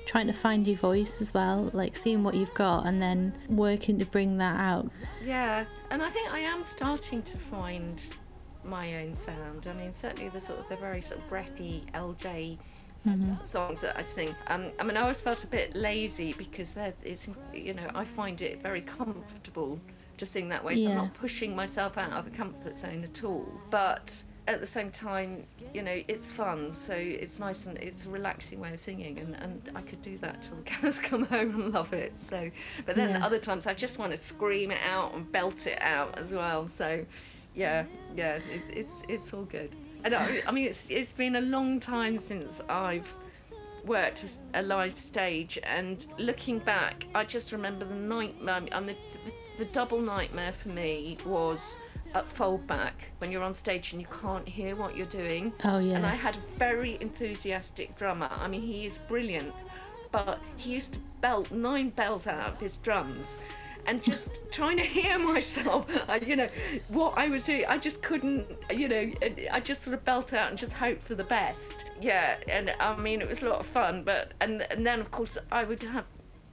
[0.06, 3.98] trying to find your voice as well, like seeing what you've got and then working
[3.98, 4.90] to bring that out.
[5.24, 8.02] Yeah, and I think I am starting to find
[8.64, 9.66] my own sound.
[9.68, 12.58] I mean, certainly the sort of the very sort of breathy Elle Jay
[13.06, 13.44] Mhm.
[13.44, 14.34] songs that I sing.
[14.46, 18.04] Um, I mean, I always felt a bit lazy because that is, you know, I
[18.04, 19.80] find it very comfortable
[20.18, 20.76] to sing that way.
[20.76, 23.46] So I'm not pushing myself out of a comfort zone at all.
[23.70, 26.74] But at the same time, you know, it's fun.
[26.74, 30.18] So it's nice and it's a relaxing way of singing, and, and I could do
[30.18, 32.18] that till the cows come home and love it.
[32.18, 32.50] So,
[32.84, 33.24] but then Yeah.
[33.26, 36.68] other times I just want to scream it out and belt it out as well.
[36.68, 37.04] So,
[37.54, 37.84] yeah,
[38.16, 39.70] yeah, it's it's it's all good.
[40.04, 43.12] And I, I mean, it's it's been a long time since I've
[43.84, 48.56] worked as a live stage, and looking back, I just remember the nightmare.
[48.56, 48.96] Um, I mean,
[49.56, 51.76] the, the double nightmare for me was
[52.14, 55.52] at Foldback when you're on stage and you can't hear what you're doing.
[55.64, 55.96] Oh, yeah.
[55.96, 58.28] And I had a very enthusiastic drummer.
[58.30, 59.52] I mean, he is brilliant,
[60.10, 63.36] but he used to belt nine bells out of his drums.
[63.84, 66.48] And just trying to hear myself, I, you know,
[66.88, 69.10] what I was doing, I just couldn't, you know,
[69.50, 71.86] I just sort of belt out and just hope for the best.
[72.00, 75.10] Yeah, and I mean, it was a lot of fun, but, and, and then of
[75.10, 76.04] course I would have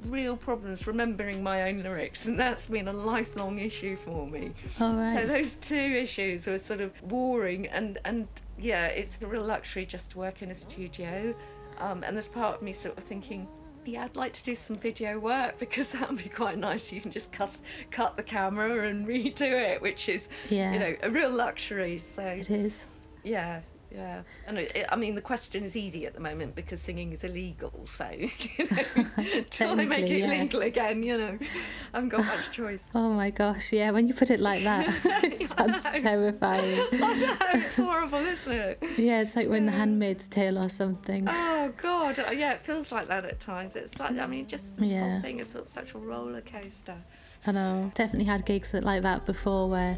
[0.06, 4.52] real problems remembering my own lyrics, and that's been a lifelong issue for me.
[4.80, 5.20] All right.
[5.20, 8.28] So those two issues were sort of warring, and and
[8.58, 11.34] yeah, it's a real luxury just to work in a studio.
[11.80, 13.47] Um, and there's part of me sort of thinking,
[13.86, 16.91] yeah, I'd like to do some video work because that would be quite nice.
[16.91, 17.58] You can just cut
[17.91, 20.74] cut the camera and redo it, which is Yeah.
[20.74, 21.97] you know a real luxury.
[21.97, 22.86] So It is.
[23.24, 23.62] yeah.
[23.92, 27.12] Yeah, and it, it- I mean the question is easy at the moment because singing
[27.12, 27.88] is illegal.
[27.88, 28.30] So you
[28.60, 30.28] know, till they make it yeah.
[30.28, 31.38] legal again, you know,
[31.94, 32.86] I haven't got much choice.
[32.94, 34.88] Oh my gosh, yeah, when you put it like that,
[35.24, 36.82] it sounds terrifying.
[36.94, 38.84] I know it's horrible, isn't it?
[38.98, 41.26] Yeah, it's like when the handmaid's tale or something.
[41.28, 43.76] Oh God, Uh, yeah, it feels like that at times.
[43.76, 45.14] It's like I mean, just this Yeah.
[45.14, 46.98] whole thing is sort of such a roller coaster.
[47.48, 47.92] I know.
[47.96, 49.98] Definitely had gigs like that before where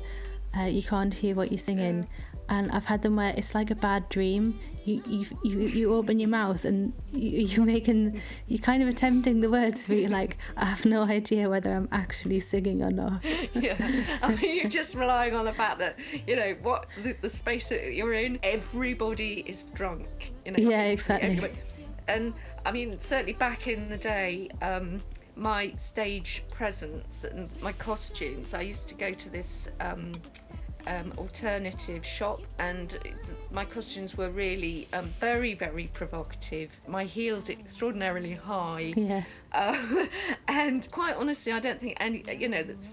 [0.58, 2.08] uh, you can't hear what you're singing.
[2.50, 4.60] And I've had them where it's like a bad dream.
[4.84, 9.40] You you you, you open your mouth and you, you're making you're kind of attempting
[9.40, 13.24] the words, but you're like, I have no idea whether I'm actually singing or not.
[13.54, 13.76] yeah,
[14.24, 17.70] I mean, you're just relying on the fact that you know what the, the space
[17.70, 18.40] that you're in.
[18.44, 20.34] Everybody is drunk.
[20.46, 21.30] You know, Yeah, exactly.
[21.38, 21.60] Everybody-
[22.08, 22.34] And
[22.66, 24.50] I mean, certainly back in the day.
[24.62, 25.00] Um,
[25.38, 28.54] my stage presence and my costumes.
[28.54, 30.12] I used to go to this um,
[30.88, 33.16] um, alternative shop, and th-
[33.52, 36.80] my costumes were really um, very, very provocative.
[36.88, 38.94] My heels extraordinarily high.
[38.96, 39.24] Yeah.
[39.54, 40.10] Um,
[40.48, 42.90] and quite honestly, I don't think any, you know, that's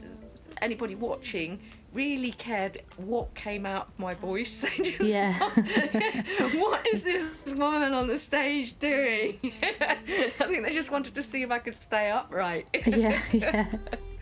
[0.60, 1.60] anybody watching
[1.92, 4.60] really cared what came out of my voice.
[4.76, 5.32] They just Yeah.
[5.38, 9.38] thought, what is this woman on the stage doing?
[9.62, 9.94] I
[10.48, 12.68] think they just wanted to see if I could stay upright.
[12.86, 13.66] yeah, yeah.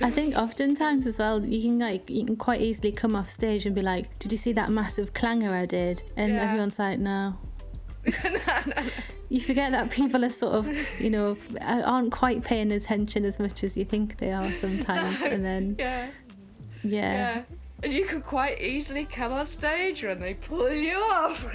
[0.00, 3.64] I think oftentimes as well, you can like you can quite easily come off stage
[3.66, 6.42] and be like, "Did you see that massive clanger I did?" And Yeah.
[6.44, 7.36] everyone's like, "No."
[9.28, 13.64] You forget that people are sort of, you know, aren't quite paying attention as much
[13.64, 16.08] as you think they are sometimes, No, and then yeah,
[16.91, 17.43] yeah, yeah.
[17.82, 21.45] And you could quite easily come on stage and they pull you off.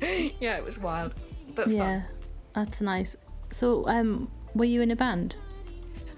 [0.00, 1.14] yeah, it was wild,
[1.54, 1.74] but fun.
[1.74, 2.02] yeah,
[2.54, 3.16] that's nice.
[3.50, 5.36] So, um, were you in a band?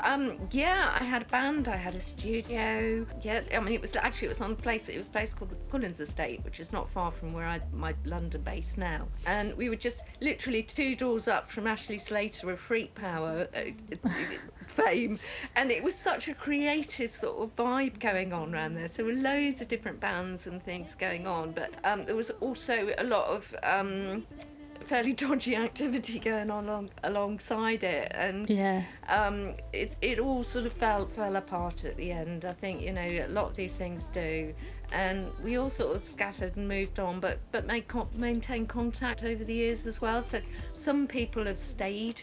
[0.00, 3.06] Um, yeah, I had a band, I had a studio.
[3.22, 4.88] Yeah, I mean, it was actually it was on a place.
[4.88, 7.60] It was a place called the Pullens Estate, which is not far from where I
[7.72, 9.06] my London base now.
[9.26, 14.10] And we were just literally two doors up from Ashley Slater of Freak Power uh,
[14.68, 15.18] fame,
[15.54, 18.88] and it was such a creative sort of vibe going on around there.
[18.88, 22.30] So there were loads of different bands and things going on, but um, there was
[22.40, 23.54] also a lot of.
[23.62, 24.26] Um,
[24.84, 28.82] fairly dodgy activity going on along, alongside it, and Yeah.
[29.08, 32.44] um, it it all sort of fell fell apart at the end.
[32.44, 34.54] I think you know a lot of these things do,
[34.92, 39.24] and we all sort of scattered and moved on, but but made con- maintained contact
[39.24, 40.22] over the years as well.
[40.22, 40.40] So
[40.72, 42.22] some people have stayed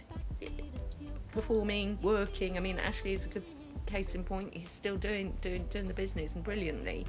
[1.31, 2.57] performing, working.
[2.57, 3.43] I mean, Ashley is a good
[3.85, 4.53] case in point.
[4.53, 7.05] He's still doing doing doing the business and brilliantly.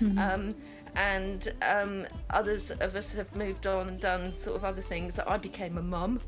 [0.00, 0.18] Mhm.
[0.18, 0.54] Um,
[0.94, 5.18] and um, others of us have moved on and done sort of other things.
[5.18, 6.20] I became a mum.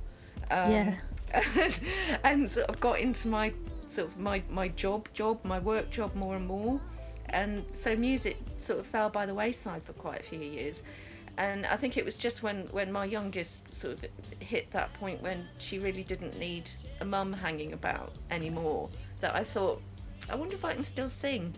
[0.50, 0.96] Um, Yeah.
[2.24, 3.52] and sort of got into my
[3.86, 6.80] sort of my, my job job my work job more and more
[7.30, 10.82] and so music sort of fell by the wayside for quite a few years
[11.38, 14.04] and I think it was just when when my youngest sort of
[14.40, 18.88] hit that point when she really didn't need a mum hanging about anymore
[19.20, 19.82] that I thought
[20.30, 21.52] I wonder if I can still sing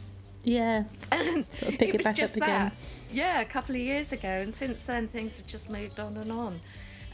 [0.47, 0.84] Yeah.
[1.12, 2.70] sort of pick it, was back up just again.
[3.12, 6.30] Yeah, a couple of years ago, and since then things have just moved on and
[6.30, 6.61] on.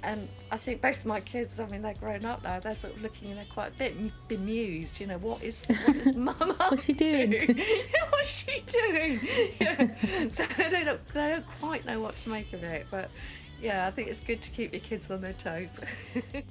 [0.03, 2.61] And I think both my kids, I mean, they're grown up now.
[2.61, 3.95] They're sort of looking, and they're quite a bit
[4.29, 5.01] bemused.
[5.01, 7.31] You know, what is what is Mum What's she doing?
[7.31, 7.55] to?
[8.11, 9.21] What's she doing?
[9.61, 9.89] Yeah.
[10.29, 12.87] So they don't, they don't quite know what to make of it.
[12.91, 13.11] But
[13.63, 15.81] yeah, I think it's good to keep your kids on their toes.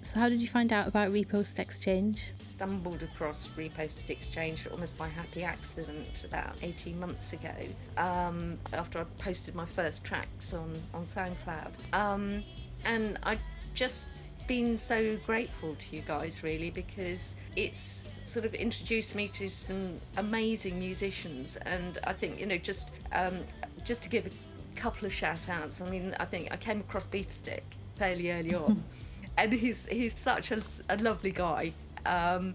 [0.01, 2.31] So how did you find out about Repost Exchange?
[2.61, 7.55] stumbled across Reposted Exchange almost by happy accident about 18 months ago
[7.97, 11.73] um, after I posted my first tracks on, on SoundCloud.
[11.91, 12.43] Um,
[12.85, 13.39] and I've
[13.73, 14.05] just
[14.47, 19.95] been so grateful to you guys, really, because it's sort of introduced me to some
[20.17, 21.55] amazing musicians.
[21.65, 23.39] And I think, you know, just, um,
[23.83, 24.29] just to give a
[24.75, 27.63] couple of shout outs, I mean, I think I came across Beefstick
[27.97, 28.83] fairly early on.
[29.37, 31.73] and he's he's such a, a lovely guy
[32.05, 32.53] um,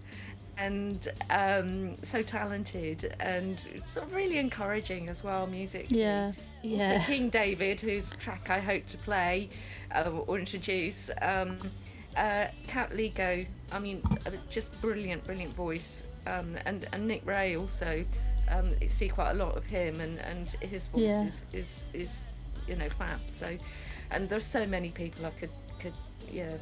[0.57, 5.99] and um, so talented and sort of really encouraging as well musically.
[5.99, 6.31] Yeah,
[6.63, 6.93] yeah.
[6.93, 9.49] Also King David, whose track I hope to play
[9.93, 11.09] uh, or introduce.
[11.21, 11.57] Um,
[12.15, 16.03] uh, Cat Lego, I mean, uh, just brilliant, brilliant voice.
[16.25, 18.03] Um, and, and Nick Ray also,
[18.49, 21.23] um, see quite a lot of him, and, and his voice Yeah.
[21.25, 22.19] is, is, is,
[22.67, 23.19] you know, fab.
[23.27, 23.57] So,
[24.11, 25.93] and there's so many people I could, could
[26.31, 26.53] yeah,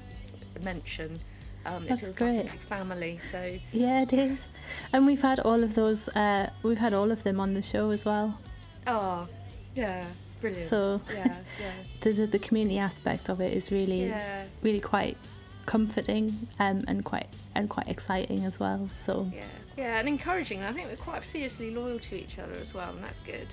[0.63, 1.19] mention.
[1.65, 2.39] Um, it That's like great.
[2.41, 3.17] a big family.
[3.31, 4.47] So, Yeah, it is.
[4.93, 6.07] And we've had all of those.
[6.09, 8.39] Uh, we've had all of them on the show as well.
[8.87, 9.27] oh,
[9.75, 10.05] yeah,
[10.41, 10.69] brilliant.
[10.69, 11.71] So yeah, yeah.
[12.01, 14.45] the, the the community aspect of it is really Yeah.
[14.61, 15.17] really quite
[15.65, 18.89] comforting um, and quite and quite exciting as well.
[18.97, 19.43] So Yeah,
[19.77, 20.63] yeah, and encouraging.
[20.63, 23.47] I think we're quite fiercely loyal to each other as well, and that's good.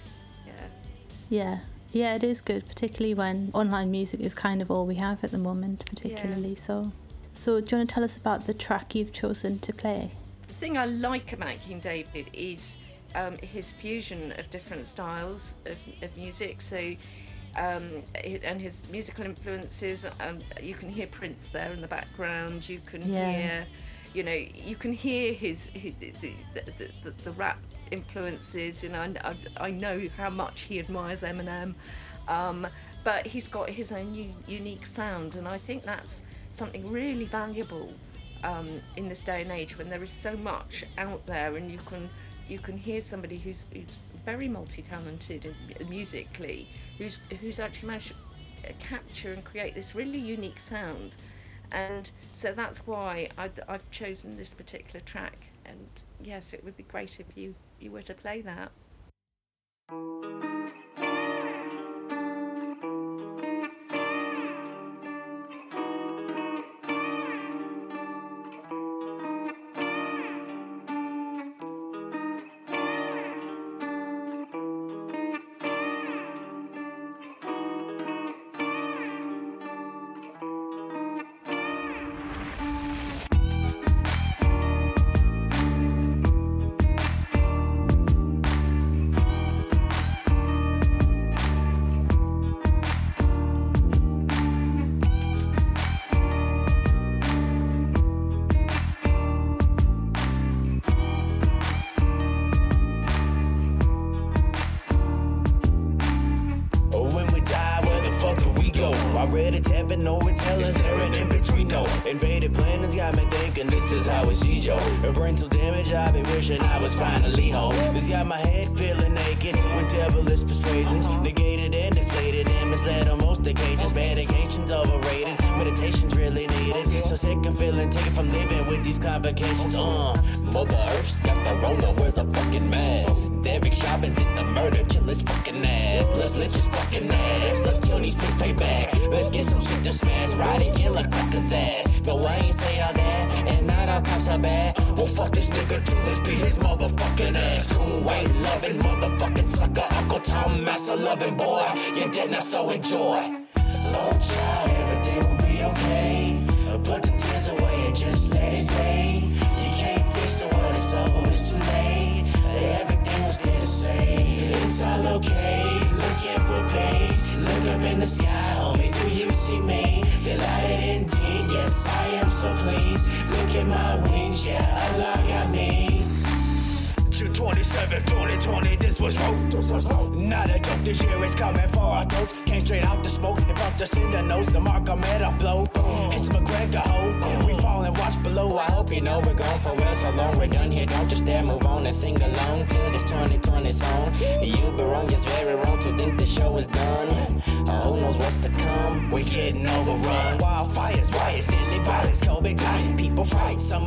[0.47, 0.53] Yeah.
[1.29, 1.59] yeah,
[1.93, 5.31] yeah, it is good, particularly when online music is kind of all we have at
[5.31, 6.55] the moment, particularly.
[6.55, 6.93] So,
[7.33, 10.11] so do you want to tell us about the track you've chosen to play?
[10.49, 12.79] The thing I like about King David is
[13.15, 16.61] um, his fusion of different styles of, of music.
[16.61, 16.95] So,
[17.57, 20.07] um, and his musical influences.
[20.21, 22.69] Um, you can hear Prince there in the background.
[22.69, 23.31] You can Yeah.
[23.31, 23.67] hear,
[24.15, 27.59] you know, you can hear his, his the, the, the, the, rap
[27.91, 28.83] influences.
[28.83, 31.75] You know, and I, I know how much he admires Eminem,
[32.29, 32.67] um,
[33.05, 37.93] but he's got his own u- unique sound, and I think that's something really valuable
[38.45, 41.79] um, in this day and age when there is so much out there, and you
[41.87, 42.09] can
[42.49, 45.55] you can hear somebody who's, who's very multi-talented
[45.89, 48.15] musically, who's who's actually managed
[48.65, 51.17] to capture and create this really unique sound,
[51.73, 55.47] and so that's why i I've chosen this particular track.
[55.65, 55.89] And
[56.23, 58.71] yes, it would be great if you you were to play that.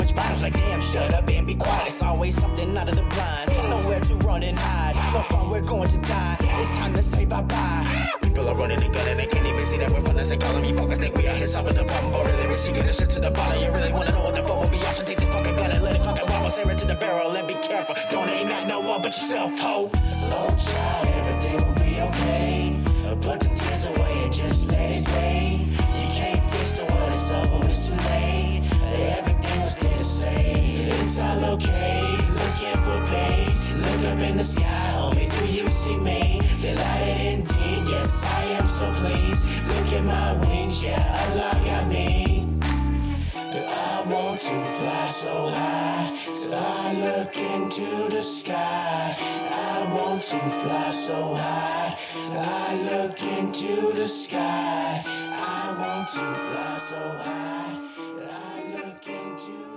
[0.06, 1.88] Much violence, like damn, shut up and be quiet.
[1.88, 3.52] It's always something out of the blind.
[3.70, 4.96] Nowhere to run and hide.
[5.14, 6.38] No fun, we're going to die.
[6.40, 8.10] It's time to say bye bye.
[8.22, 10.28] People are running and gunning, they can't even see that we're running.
[10.28, 12.12] They calling me focus, think we are here solving the problem.
[12.12, 13.64] But really, we're seeking the shit to the bottom.
[13.64, 14.78] You really wanna know what the fuck will be?
[14.78, 16.46] Also, take the fucking gun and let it fucking wobble.
[16.46, 17.96] It to the barrel and be careful.
[18.12, 19.90] Don't aim at no one but yourself, ho.
[20.30, 22.80] Lord child, everything will be okay.
[23.22, 25.66] Put the tears away and just let it stay.
[25.70, 28.62] You can't fix the world, it's over, it's too late.
[29.26, 29.35] The
[30.28, 33.74] It's all okay, let's get for pace.
[33.74, 36.42] Look up in the sky, homie, do you see me?
[36.62, 39.44] Delighted indeed, yes, I am so pleased.
[39.68, 42.48] Look at my wings, yeah, Allah got me.
[43.36, 49.18] I want to fly so high, so I look into the sky.
[49.20, 55.04] I want to fly so high, so I look into the sky.
[55.06, 57.80] I want to fly so high,
[58.30, 59.75] I look into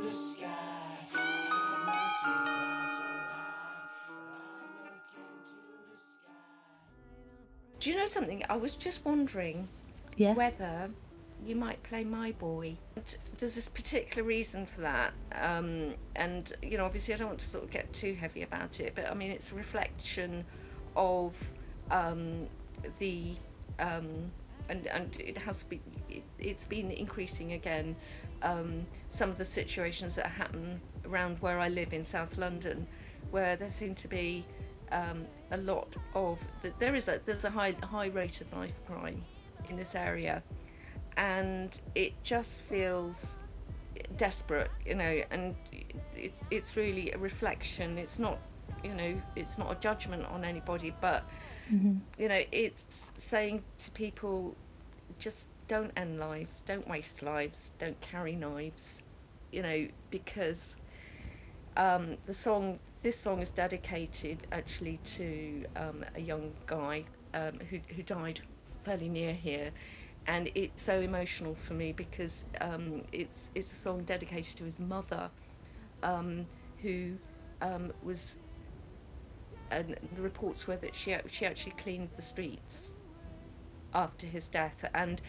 [7.80, 8.42] Do you know something?
[8.48, 9.68] I was just wondering
[10.16, 10.34] Yeah.
[10.34, 10.90] whether
[11.44, 12.76] you might play My Boy.
[12.96, 15.12] And There's this particular reason for that.
[15.32, 18.80] Um, and, you know, obviously, I don't want to sort of get too heavy about
[18.80, 20.44] it, but I mean, it's a reflection
[20.96, 21.52] of
[21.90, 22.46] um,
[22.98, 23.34] the.
[23.78, 24.32] Um,
[24.68, 25.80] and, and it has been
[26.10, 27.96] it, it's been increasing again
[28.42, 32.86] um, some of the situations that happen around where I live in South London
[33.30, 34.44] where there seem to be
[34.92, 38.81] um, a lot of th- there is a there's a high high rate of knife
[38.87, 39.25] crime
[39.69, 40.43] in this area
[41.16, 43.37] and it just feels
[44.16, 45.57] desperate you know and
[46.16, 48.39] it's it's really a reflection it's not
[48.85, 51.25] you know it's not a judgment on anybody but
[51.73, 52.01] Mhm.
[52.19, 54.57] you know it's saying to people
[55.19, 59.03] just don't end lives don't waste lives don't carry knives
[59.53, 60.77] you know because
[61.77, 67.05] um, the song this song is dedicated actually to um, a young guy
[67.35, 68.41] um, who, who died
[68.83, 69.70] fairly near here.
[70.27, 74.79] And it's so emotional for me because um, it's it's a song dedicated to his
[74.79, 75.31] mother
[76.03, 76.47] um,
[76.83, 77.15] who
[77.62, 78.37] um, was
[79.70, 82.95] and the reports were that she she actually cleaned the streets
[83.95, 84.85] after his death.
[84.93, 85.23] And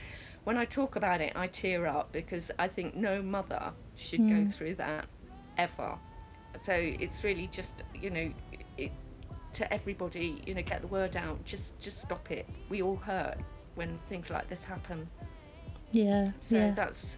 [0.43, 4.35] when I talk about it I tear up because I think no mother should go
[4.35, 4.53] Mm.
[4.53, 5.05] through that
[5.57, 5.97] ever
[6.57, 8.31] so it's really just you know
[8.77, 8.91] it,
[9.53, 12.47] to everybody you know get the word out just just stop it.
[12.69, 13.37] We all hurt
[13.75, 15.07] when things like this happen.
[15.91, 16.31] Yeah.
[16.39, 16.71] so yeah.
[16.75, 17.17] that's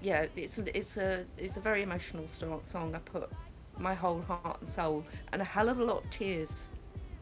[0.00, 2.94] yeah it's it's a it's a very emotional song.
[2.94, 3.30] I put
[3.78, 6.66] my whole heart and soul and a hell of a lot of tears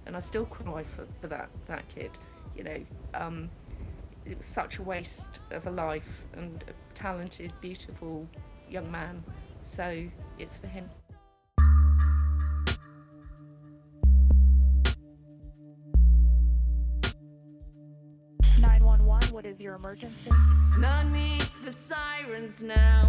[0.07, 2.11] and i still cry for, for that that kid
[2.57, 2.81] you know.
[3.15, 3.51] Um
[4.25, 8.27] it was such a waste of a life and a talented beautiful
[8.69, 9.23] young man.
[9.61, 10.05] So
[10.39, 10.91] it's for him
[19.87, 20.31] emergency?
[20.79, 23.03] No need for sirens now.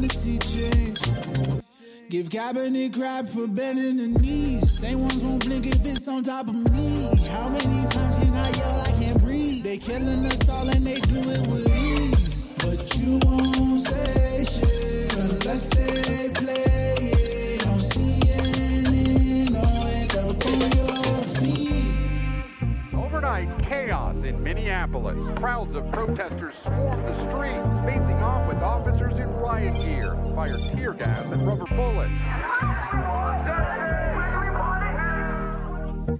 [0.00, 1.00] Trying to see change.
[2.08, 4.78] Give Kaepernick crap for bending the knees.
[4.78, 7.08] Same ones won't blink if it's on top of me.
[7.28, 9.64] How many times can I yell I can't breathe?
[9.64, 12.54] They killing us all and they do it with ease.
[12.58, 16.09] But you won't say shit unless they
[23.22, 25.14] Overnight chaos in Minneapolis.
[25.38, 30.94] Crowds of protesters swarmed the streets, facing off with officers in riot gear, fired tear
[30.94, 32.10] gas and rubber bullets.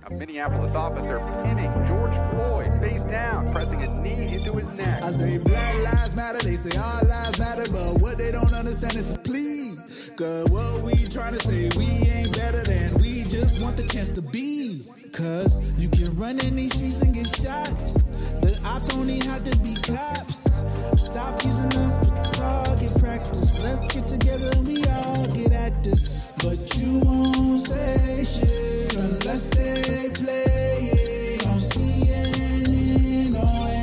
[0.04, 5.02] A Minneapolis officer pinning George Floyd face down, pressing a knee into his neck.
[5.02, 8.96] I say black lives matter, they say all lives matter, but what they don't understand
[8.96, 9.72] is a plea.
[10.16, 14.10] Cause what we trying to say, we ain't better than we just want the chance
[14.10, 14.84] to be.
[15.12, 17.94] Cause you can run in these streets and get shots.
[18.40, 20.58] The ops only have to be cops.
[20.96, 23.58] Stop using us for target practice.
[23.58, 26.32] Let's get together and we all get at this.
[26.38, 31.38] But you won't say shit unless they play.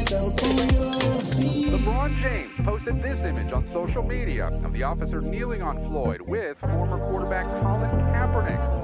[0.08, 0.38] Don't.
[0.38, 6.58] LeBron James posted this image on social media of the officer kneeling on Floyd with
[6.60, 8.77] former quarterback Colin Kaepernick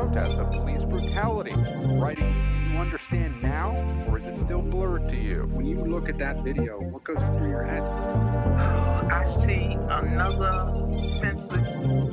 [0.00, 1.54] kneeling in protest of police brutality.
[2.00, 3.74] Writing, do you understand now,
[4.08, 5.48] or is it still blurred to you?
[5.52, 7.82] When you look at that video, what goes through your head?
[7.82, 10.74] I see another
[11.20, 11.66] senseless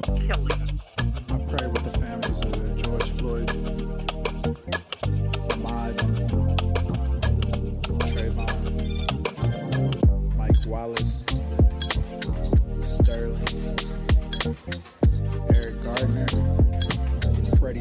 [0.06, 0.80] killing.
[1.30, 3.48] I pray with the families of George Floyd,
[5.50, 5.98] Ahmaud,
[8.14, 8.58] Trayvon,
[10.38, 11.27] Mike Wallace,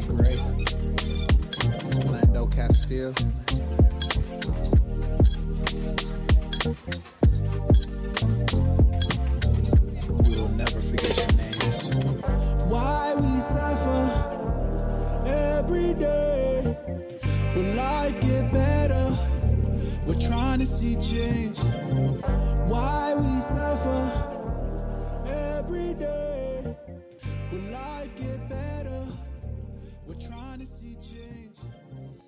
[0.01, 0.37] Freddie Gray,
[2.51, 3.13] Castile.
[10.23, 11.95] We will never forget your names.
[12.67, 14.43] Why we suffer
[15.25, 16.77] every day.
[17.55, 19.17] Will life get better?
[20.05, 21.59] We're trying to see change.
[22.69, 24.11] Why we suffer
[25.27, 26.75] every day.
[27.51, 29.06] Will life get better?
[30.07, 31.57] We're trying to see change.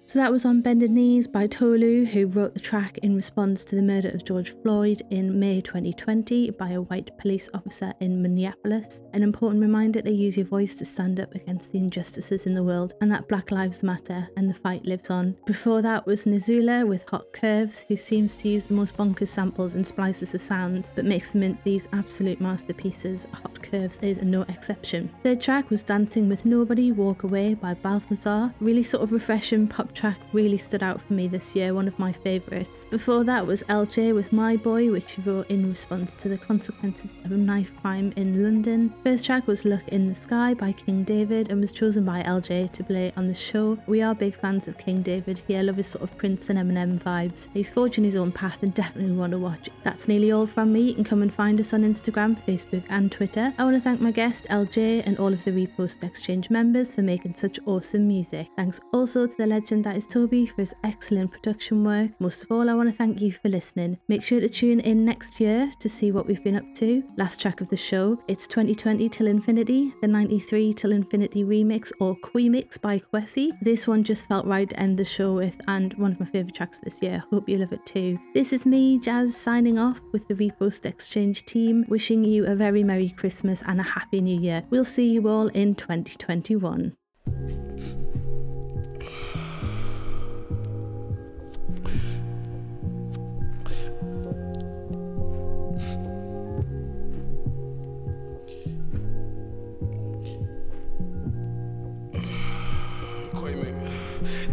[0.10, 3.76] So that was on Bended Knees by Tolu, who wrote the track in response to
[3.76, 9.04] the murder of George Floyd in May 2020 by a white police officer in Minneapolis.
[9.14, 12.64] An important reminder to use your voice to stand up against the injustices in the
[12.64, 15.38] world and that Black Lives Matter and the fight lives on.
[15.46, 19.76] Before that was Nizula with Hot Curves, who seems to use the most bonkers samples
[19.76, 23.28] and splices the sounds, but makes them into these absolute masterpieces.
[23.32, 25.12] Hot Curves is no exception.
[25.22, 28.52] Third track was Dancing with Nobody, Walk Away by Balthazar.
[28.60, 32.00] Really sort of refreshing pop track really stood out for me this year, one of
[32.00, 32.86] my favourites.
[32.86, 36.38] Before that was Elle Jay with My Boy, which he wrote in response to the
[36.38, 38.94] consequences of a knife crime in London.
[39.04, 42.40] First track was Look in the Sky by King David and was chosen by Elle
[42.40, 43.78] Jay to play on the show.
[43.88, 46.98] We are big fans of King David here, love his sort of Prince and Eminem
[46.98, 47.50] vibes.
[47.54, 49.68] He's forging his own path and definitely want to watch.
[49.84, 50.82] That's nearly all from me.
[50.82, 53.54] You can come and find us on Instagram, Facebook, and Twitter.
[53.58, 56.96] I want to thank my guest Elle Jay and all of the Repost Exchange members
[56.96, 58.48] for making such awesome music.
[58.56, 62.12] Thanks also to the legend that is Toby for his excellent production work.
[62.20, 63.98] Most of all, I want to thank you for listening.
[64.08, 67.04] Make sure to tune in next year to see what we've been up to.
[67.18, 72.16] Last track of the show, it's 2020 Till Infinity, the 93 Till Infinity remix or
[72.18, 73.50] Quemix by Kwesi.
[73.64, 76.54] This one just felt right to end the show with and one of my favourite
[76.54, 77.24] tracks this year.
[77.32, 78.20] Hope you love it too.
[78.36, 82.84] This is me, Jaz, signing off with the Repost Exchange team, wishing you a very
[82.84, 84.64] Merry Christmas and a Happy New Year.
[84.70, 86.96] We'll see you all in 2021.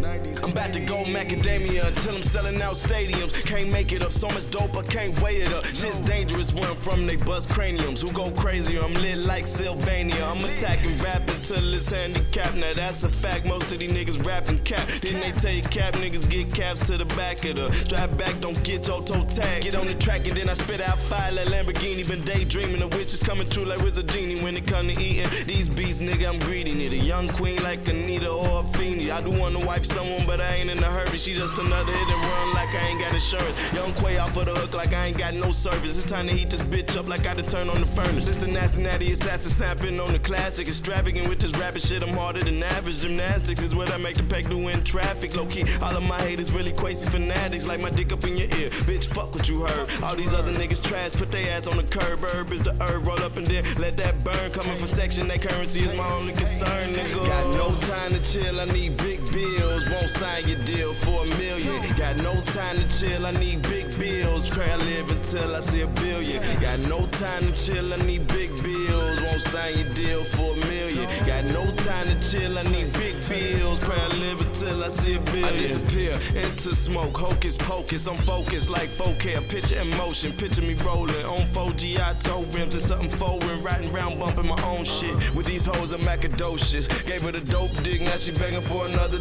[0.06, 3.32] I'm about to go macadamia until I'm selling out stadiums.
[3.44, 5.64] Can't make it up, so much dope, I can't weigh it up.
[5.64, 8.02] Shit's dangerous where I'm from, they bust craniums.
[8.02, 8.82] Who go crazier?
[8.84, 10.22] I'm lit like Sylvania.
[10.24, 12.54] I'm attacking rap until it's handicapped.
[12.54, 14.86] Now that's a fact, most of these niggas rapping cap.
[15.02, 18.38] Then they tell you cap niggas get caps to the back of the drive back,
[18.40, 19.62] don't get your toe tag.
[19.62, 22.06] Get on the track and then I spit out fire like Lamborghini.
[22.06, 24.40] Been daydreaming, the witch is coming true like Wizard Genie.
[24.40, 26.74] When it come to eating these beats, nigga, I'm greedy.
[26.74, 29.10] Need a young queen like Anita or a Feeny.
[29.10, 31.16] I do wanna wife someone, but I ain't in a hurry.
[31.16, 33.56] She just another hit and run like I ain't got insurance.
[33.72, 35.96] Young Quay off of the hook like I ain't got no service.
[35.96, 38.28] It's time to heat this bitch up like I done turn on the furnace.
[38.28, 40.68] It's the nasty assassin snapping on the classic.
[40.68, 43.00] Extravagant with this rapping shit, I'm harder than average.
[43.00, 45.34] Gymnastics is what I make the peg do in traffic.
[45.34, 47.66] Low key, all of my haters really crazy fanatics.
[47.66, 48.68] Like my dick up in your ear.
[48.88, 49.88] Bitch, fuck what you heard.
[50.02, 52.20] All these other niggas trash, put their ass on the curb.
[52.20, 54.50] Herb is the herb, roll up and then let that burn.
[54.50, 57.26] Coming from section, that currency is my only concern, nigga.
[57.26, 59.85] Got no time to chill, I need big bills.
[59.90, 61.80] Won't sign your deal for a million.
[61.96, 64.48] Got no time to chill, I need big bills.
[64.48, 66.42] Pray I live until I see a billion.
[66.60, 69.20] Got no time to chill, I need big bills.
[69.20, 71.06] Won't sign your deal for a million.
[71.24, 73.78] Got no time to chill, I need big bills.
[73.84, 75.44] Pray I live until I see a billion.
[75.44, 78.06] I disappear into smoke, hocus pocus.
[78.06, 80.32] I'm focused like 4K, picture in motion.
[80.32, 83.62] Picture me rolling on 4G, I toe rims and something foreign.
[83.62, 85.16] Riding round bumping my own shit.
[85.34, 86.88] With these hoes, I'm macadocious.
[87.06, 89.18] Gave her the dope dick, now she begging for another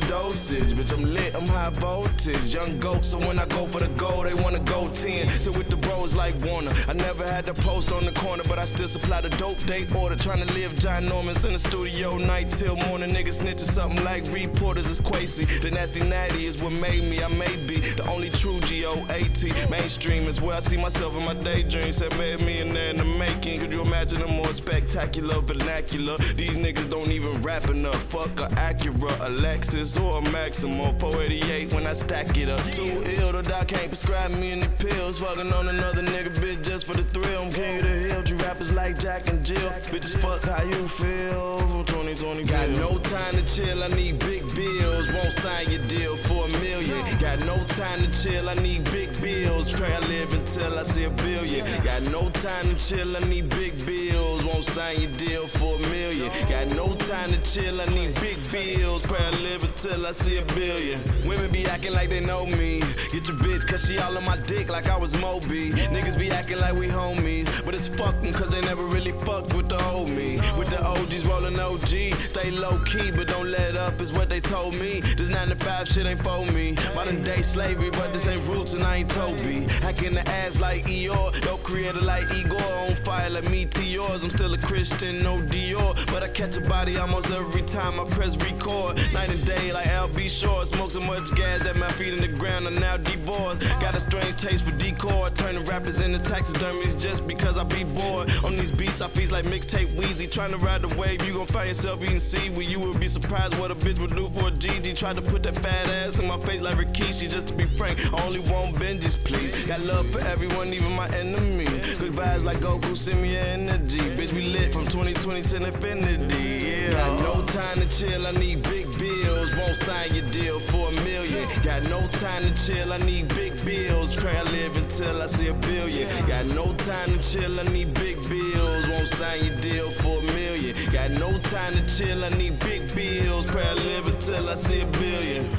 [0.51, 2.53] Bitch, I'm lit, I'm high voltage.
[2.53, 5.27] Young goat, so when I go for the gold, they wanna go 10.
[5.39, 8.59] So with the bros like Warner, I never had to post on the corner, but
[8.59, 10.15] I still supply the dope they order.
[10.15, 13.09] Trying to live John ginormous in the studio, night till morning.
[13.09, 15.45] Niggas snitching something like reporters, is crazy.
[15.45, 17.21] The nasty natty is what made me.
[17.23, 19.51] I may be the only true G-O-A-T.
[19.69, 21.99] Mainstream is where I see myself in my daydreams.
[21.99, 23.59] That made me in there in the making.
[23.59, 26.17] Could you imagine a more spectacular vernacular?
[26.35, 28.01] These niggas don't even rap enough.
[28.03, 30.93] Fuck a Acura, a Lexus, or a Maxima.
[30.99, 32.61] 488 when I stack it up.
[32.71, 35.19] Too ill, the doc can't prescribe me any pills.
[35.21, 37.43] Fucking on another nigga, bitch, just for the thrill.
[37.43, 38.21] I'm king of the hill.
[38.27, 39.69] You rappers like Jack and Jill.
[39.91, 42.51] Bitches, fuck how you feel from 2022.
[42.51, 45.13] Got no time to chill, I need big bills.
[45.13, 46.99] Won't sign your deal for a million.
[47.19, 49.71] Got no time to chill, I need big bills.
[49.71, 51.65] Pray I live until I see a billion.
[51.83, 54.43] Got no time to chill, I need big bills.
[54.43, 56.29] Won't sign your deal for a million.
[56.49, 59.05] Got no time to chill, I need big bills.
[59.05, 60.99] Pray I live until I see a billion.
[61.25, 62.79] Women be acting like they know me.
[63.11, 65.71] Get your bitch, cause she all on my dick like I was Moby.
[65.71, 67.47] Niggas be acting like we homies.
[67.63, 70.37] But it's fucking cause they never really fucked with the old me.
[70.57, 71.87] With the OGs rolling OG.
[72.29, 75.01] Stay low key, but don't let up, is what they told me.
[75.01, 76.75] This 9 to 5 shit ain't for me.
[76.95, 79.65] Modern day slavery, but this ain't roots and I ain't Toby.
[79.81, 81.39] Hacking the ass like Eeyore.
[81.41, 82.59] Dope creator like Igor.
[82.89, 84.23] On fire like meteors.
[84.23, 85.93] I'm still a Christian, no Dior.
[86.07, 88.97] But I catch a body almost every time I press record.
[89.13, 90.65] Night and day like LB Shore.
[90.65, 93.61] Smoke so much gas that my feet in the ground are now divorced.
[93.81, 95.29] Got a strange taste for decor.
[95.31, 98.31] Turning rappers into taxidermies just because I be bored.
[98.43, 100.29] On these beats, I feels like mixtape Weezy.
[100.31, 102.67] Trying to ride the wave, you gon' find yourself eating seaweed.
[102.67, 104.95] You would be surprised what a bitch would do for a GG.
[104.95, 107.29] Tried to put that fat ass in my face like Rikishi.
[107.29, 109.65] Just to be frank, I only want Benjis, please.
[109.65, 111.65] Got love for everyone, even my enemy.
[111.99, 113.99] Good vibes like Goku, send me energy.
[113.99, 116.65] Bitch, we lit from 2020 to infinity.
[116.65, 116.91] Yeah.
[116.91, 119.55] Got no time to chill, I need big bills.
[119.57, 121.47] Won't sign your deal for a million.
[121.63, 124.13] Got no time to chill, I need big bills.
[124.15, 126.07] Pray I live until I see a billion.
[126.27, 128.87] Got no time to chill, I need big bills.
[128.87, 130.75] Won't sign your deal for a million.
[130.91, 133.45] Got no time to chill, I need big bills.
[133.49, 135.49] Pray I live until I see a billion.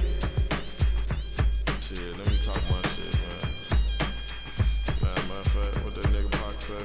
[1.81, 3.41] Shit, let me talk my shit, man.
[5.03, 6.85] Nah, matter of fact, what that nigga Pac say?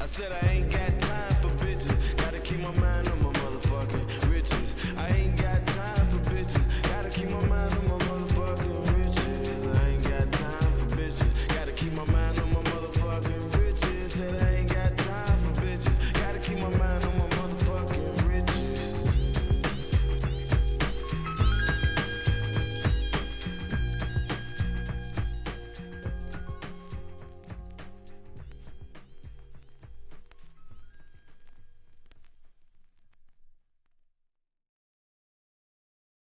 [0.00, 0.65] I said I ain't